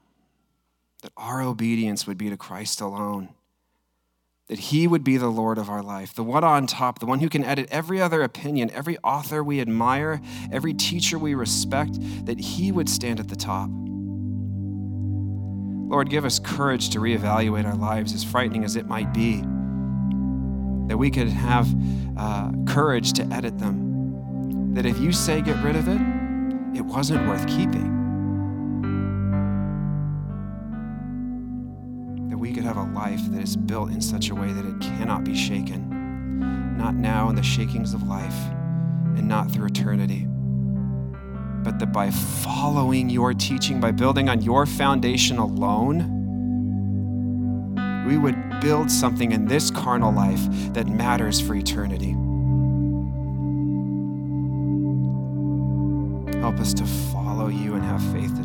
that 1.03 1.13
our 1.17 1.41
obedience 1.41 2.05
would 2.09 2.19
be 2.19 2.31
to 2.31 2.37
Christ 2.37 2.81
alone, 2.81 3.29
that 4.49 4.59
He 4.59 4.89
would 4.89 5.05
be 5.05 5.17
the 5.17 5.29
Lord 5.29 5.57
of 5.57 5.71
our 5.71 5.85
life, 5.85 6.13
the 6.13 6.25
one 6.25 6.43
on 6.43 6.67
top, 6.67 6.99
the 6.99 7.07
one 7.07 7.21
who 7.21 7.29
can 7.29 7.45
edit 7.45 7.69
every 7.71 8.01
other 8.01 8.25
opinion, 8.25 8.73
every 8.73 8.99
author 9.05 9.45
we 9.45 9.61
admire, 9.61 10.21
every 10.51 10.75
teacher 10.75 11.17
we 11.17 11.37
respect, 11.37 11.97
that 12.27 12.41
He 12.41 12.73
would 12.73 12.89
stand 12.89 13.21
at 13.21 13.29
the 13.29 13.37
top. 13.37 13.71
Lord, 15.89 16.11
give 16.11 16.25
us 16.25 16.41
courage 16.41 16.91
to 16.91 16.99
reevaluate 16.99 17.65
our 17.65 17.77
lives, 17.77 18.13
as 18.15 18.25
frightening 18.25 18.65
as 18.65 18.75
it 18.75 18.89
might 18.89 19.15
be, 19.15 19.43
that 20.89 20.97
we 20.97 21.09
could 21.09 21.29
have 21.29 21.69
uh, 22.19 22.51
courage 22.67 23.13
to 23.13 23.23
edit 23.33 23.61
them. 23.61 24.75
That 24.75 24.87
if 24.87 24.99
you 24.99 25.13
say 25.13 25.41
get 25.41 25.63
rid 25.63 25.77
of 25.77 25.87
it, 25.87 26.01
it 26.77 26.85
wasn't 26.85 27.29
worth 27.29 27.47
keeping. 27.47 28.04
We 32.45 32.53
could 32.53 32.65
have 32.65 32.77
a 32.77 32.83
life 32.83 33.23
that 33.31 33.43
is 33.43 33.57
built 33.57 33.91
in 33.91 34.03
such 34.03 34.29
a 34.29 34.35
way 34.35 34.53
that 34.53 34.67
it 34.67 34.79
cannot 34.79 35.25
be 35.25 35.35
shaken, 35.35 36.77
not 36.77 36.95
now 36.95 37.31
in 37.31 37.35
the 37.35 37.43
shakings 37.43 37.95
of 37.95 38.03
life, 38.03 38.37
and 39.17 39.27
not 39.27 39.51
through 39.51 39.65
eternity 39.65 40.29
but 41.63 41.79
that 41.79 41.93
by 41.95 42.11
following 42.11 43.09
your 43.09 43.33
teaching, 43.33 43.81
by 43.81 43.91
building 43.91 44.29
on 44.29 44.43
your 44.43 44.67
foundation 44.67 45.39
alone, 45.39 46.05
we 48.07 48.19
would 48.19 48.37
build 48.61 48.91
something 48.91 49.33
in 49.33 49.47
this 49.47 49.71
carnal 49.71 50.13
life 50.13 50.43
that 50.75 50.87
matters 50.87 51.41
for 51.41 51.55
eternity. 51.55 52.11
Help 56.41 56.61
us 56.61 56.75
to 56.75 56.85
follow 56.85 57.49
you 57.49 57.77
and 57.77 57.83
have 57.83 58.03
faith 58.13 58.37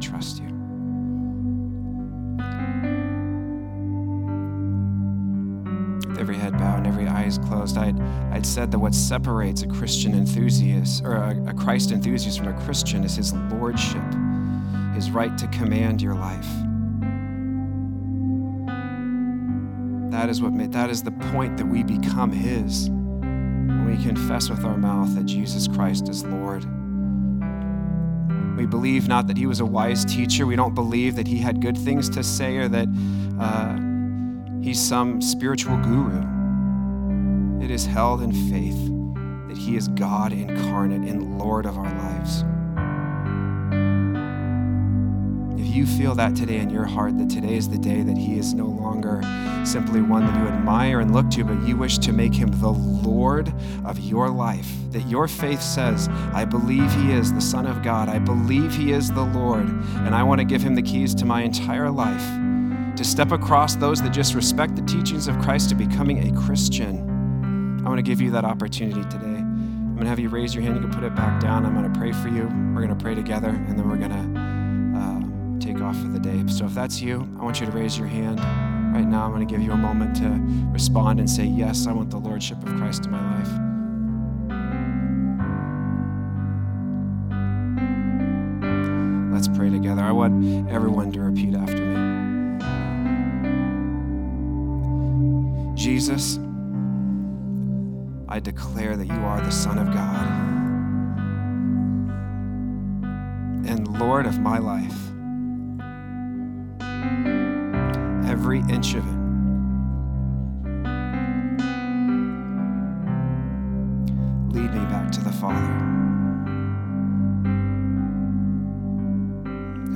every 6.20 6.38
head 6.38 6.58
bowed 6.58 6.80
and 6.80 6.88
every 6.88 7.08
eye 7.08 7.24
is 7.24 7.38
closed, 7.38 7.78
I'd, 7.78 8.00
I'd 8.32 8.46
said 8.46 8.72
that 8.72 8.80
what 8.80 8.94
separates 8.94 9.62
a 9.62 9.68
Christian 9.68 10.14
enthusiast 10.14 11.04
or 11.04 11.14
a, 11.14 11.42
a 11.48 11.54
Christ 11.54 11.92
enthusiast 11.92 12.40
from 12.40 12.50
a 12.50 12.62
Christian 12.64 13.04
is 13.04 13.16
his 13.16 13.34
lordship, 13.34 14.04
his 14.94 15.12
right 15.12 15.38
to 15.38 15.48
command 15.48 16.02
your 16.02 16.16
life. 16.16 16.48
That 20.12 20.30
is 20.30 20.42
what 20.42 20.72
that 20.72 20.90
is 20.90 21.04
the 21.04 21.12
point 21.32 21.56
that 21.58 21.66
we 21.66 21.84
become 21.84 22.32
his 22.32 22.90
when 22.90 23.86
we 23.86 24.04
confess 24.04 24.50
with 24.50 24.66
our 24.66 24.78
mouth 24.78 25.16
that 25.16 25.26
Jesus 25.26 25.68
Christ 25.68 26.10
is 26.10 26.26
Lord. 26.26 26.66
We 28.58 28.66
believe 28.66 29.08
not 29.08 29.28
that 29.28 29.38
he 29.38 29.46
was 29.46 29.62
a 29.62 29.66
wise 29.66 30.04
teacher. 30.04 30.46
We 30.46 30.58
don't 30.58 30.76
believe 30.76 31.16
that 31.16 31.28
he 31.28 31.38
had 31.38 31.62
good 31.62 31.78
things 31.78 32.10
to 32.10 32.24
say 32.24 32.58
or 32.58 32.68
that 32.68 32.90
uh, 33.40 33.89
he's 34.62 34.80
some 34.80 35.22
spiritual 35.22 35.78
guru. 35.78 36.40
It 37.64 37.72
is 37.72 37.86
held 37.86 38.22
in 38.22 38.32
faith 38.50 38.90
that 39.48 39.58
he 39.58 39.76
is 39.76 39.88
God 39.90 40.32
incarnate 40.32 41.10
and 41.10 41.40
Lord 41.40 41.66
of 41.66 41.78
our 41.78 41.86
lives. 41.86 42.44
If 45.60 45.76
you 45.76 45.86
feel 45.86 46.16
that 46.16 46.36
today 46.36 46.58
in 46.58 46.70
your 46.70 46.86
heart, 46.86 47.18
that 47.18 47.30
today 47.30 47.56
is 47.56 47.70
the 47.70 47.78
day 47.78 48.02
that 48.02 48.18
he 48.18 48.38
is 48.38 48.54
no 48.54 48.66
longer 48.66 49.22
simply 49.66 50.02
one 50.02 50.26
that 50.26 50.40
you 50.40 50.48
admire 50.48 51.00
and 51.00 51.14
look 51.14 51.30
to, 51.32 51.44
but 51.44 51.62
you 51.68 51.76
wish 51.76 51.98
to 52.00 52.14
make 52.14 52.34
him 52.34 52.50
the 52.60 52.72
Lord 52.72 53.54
of 53.86 54.00
your 54.00 54.30
life, 54.30 54.72
that 54.92 55.06
your 55.08 55.28
faith 55.28 55.62
says, 55.62 56.08
I 56.34 56.46
believe 56.46 56.92
he 56.94 57.12
is 57.12 57.34
the 57.34 57.42
Son 57.42 57.66
of 57.66 57.84
God, 57.84 58.10
I 58.10 58.20
believe 58.20 58.74
he 58.74 58.94
is 58.94 59.12
the 59.12 59.26
Lord, 59.26 59.68
and 59.68 60.16
I 60.16 60.24
want 60.24 60.40
to 60.40 60.46
give 60.46 60.62
him 60.62 60.76
the 60.76 60.82
keys 60.82 61.14
to 61.16 61.26
my 61.26 61.44
entire 61.44 61.92
life 61.92 62.49
to 63.00 63.06
step 63.06 63.32
across 63.32 63.78
those 63.78 64.02
that 64.02 64.10
just 64.10 64.34
respect 64.34 64.76
the 64.76 64.82
teachings 64.82 65.30
of 65.30 65.40
Christ 65.40 65.70
to 65.70 65.76
becoming 65.76 66.28
a 66.28 66.42
Christian. 66.42 67.80
I 67.80 67.88
want 67.88 67.98
to 67.98 68.04
give 68.04 68.20
you 68.20 68.30
that 68.32 68.44
opportunity 68.44 69.04
today. 69.04 69.38
I'm 69.38 69.94
going 69.94 70.04
to 70.04 70.10
have 70.10 70.20
you 70.20 70.28
raise 70.28 70.54
your 70.54 70.66
hand. 70.66 70.76
You 70.76 70.82
can 70.82 70.92
put 70.92 71.06
it 71.06 71.16
back 71.16 71.40
down. 71.40 71.66
I'm 71.66 71.74
going 71.74 71.90
to 71.90 71.98
pray 71.98 72.12
for 72.12 72.28
you. 72.28 72.44
We're 72.76 72.86
going 72.86 72.90
to 72.90 73.02
pray 73.02 73.16
together, 73.16 73.52
and 73.52 73.80
then 73.80 73.88
we're 73.88 73.96
going 73.96 74.12
to 74.12 75.00
uh, 75.00 75.66
take 75.66 75.82
off 75.82 75.96
for 75.96 76.10
the 76.10 76.20
day. 76.20 76.44
So 76.48 76.66
if 76.66 76.74
that's 76.74 77.02
you, 77.02 77.26
I 77.40 77.44
want 77.46 77.62
you 77.62 77.68
to 77.68 77.72
raise 77.72 77.98
your 77.98 78.08
hand. 78.08 78.42
Right 78.94 79.08
now, 79.08 79.24
I'm 79.24 79.32
going 79.32 79.48
to 79.48 79.50
give 79.50 79.62
you 79.62 79.72
a 79.72 79.78
moment 79.78 80.18
to 80.18 80.38
respond 80.74 81.22
and 81.22 81.30
say, 81.30 81.46
Yes, 81.46 81.88
I 81.88 81.94
want 81.94 82.10
the 82.10 82.18
Lordship 82.18 82.62
of 82.62 82.76
Christ 82.76 83.06
in 83.06 83.12
my 83.12 83.38
life. 83.38 83.70
Let's 89.34 89.48
pray 89.58 89.70
together. 89.70 90.02
I 90.02 90.12
want 90.12 90.70
everyone 90.70 91.14
to 91.14 91.22
Jesus, 96.00 96.40
I 98.30 98.40
declare 98.40 98.96
that 98.96 99.06
you 99.06 99.20
are 99.26 99.42
the 99.42 99.52
Son 99.52 99.78
of 99.78 99.94
God 99.94 100.26
and 103.68 103.86
Lord 104.00 104.26
of 104.26 104.40
my 104.40 104.60
life. 104.60 104.98
Every 108.32 108.60
inch 108.74 108.94
of 108.94 109.06
it. 109.06 109.20
Lead 114.54 114.74
me 114.74 114.86
back 114.86 115.12
to 115.12 115.22
the 115.22 115.34
Father 115.34 115.58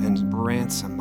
and 0.06 0.34
ransom. 0.34 1.00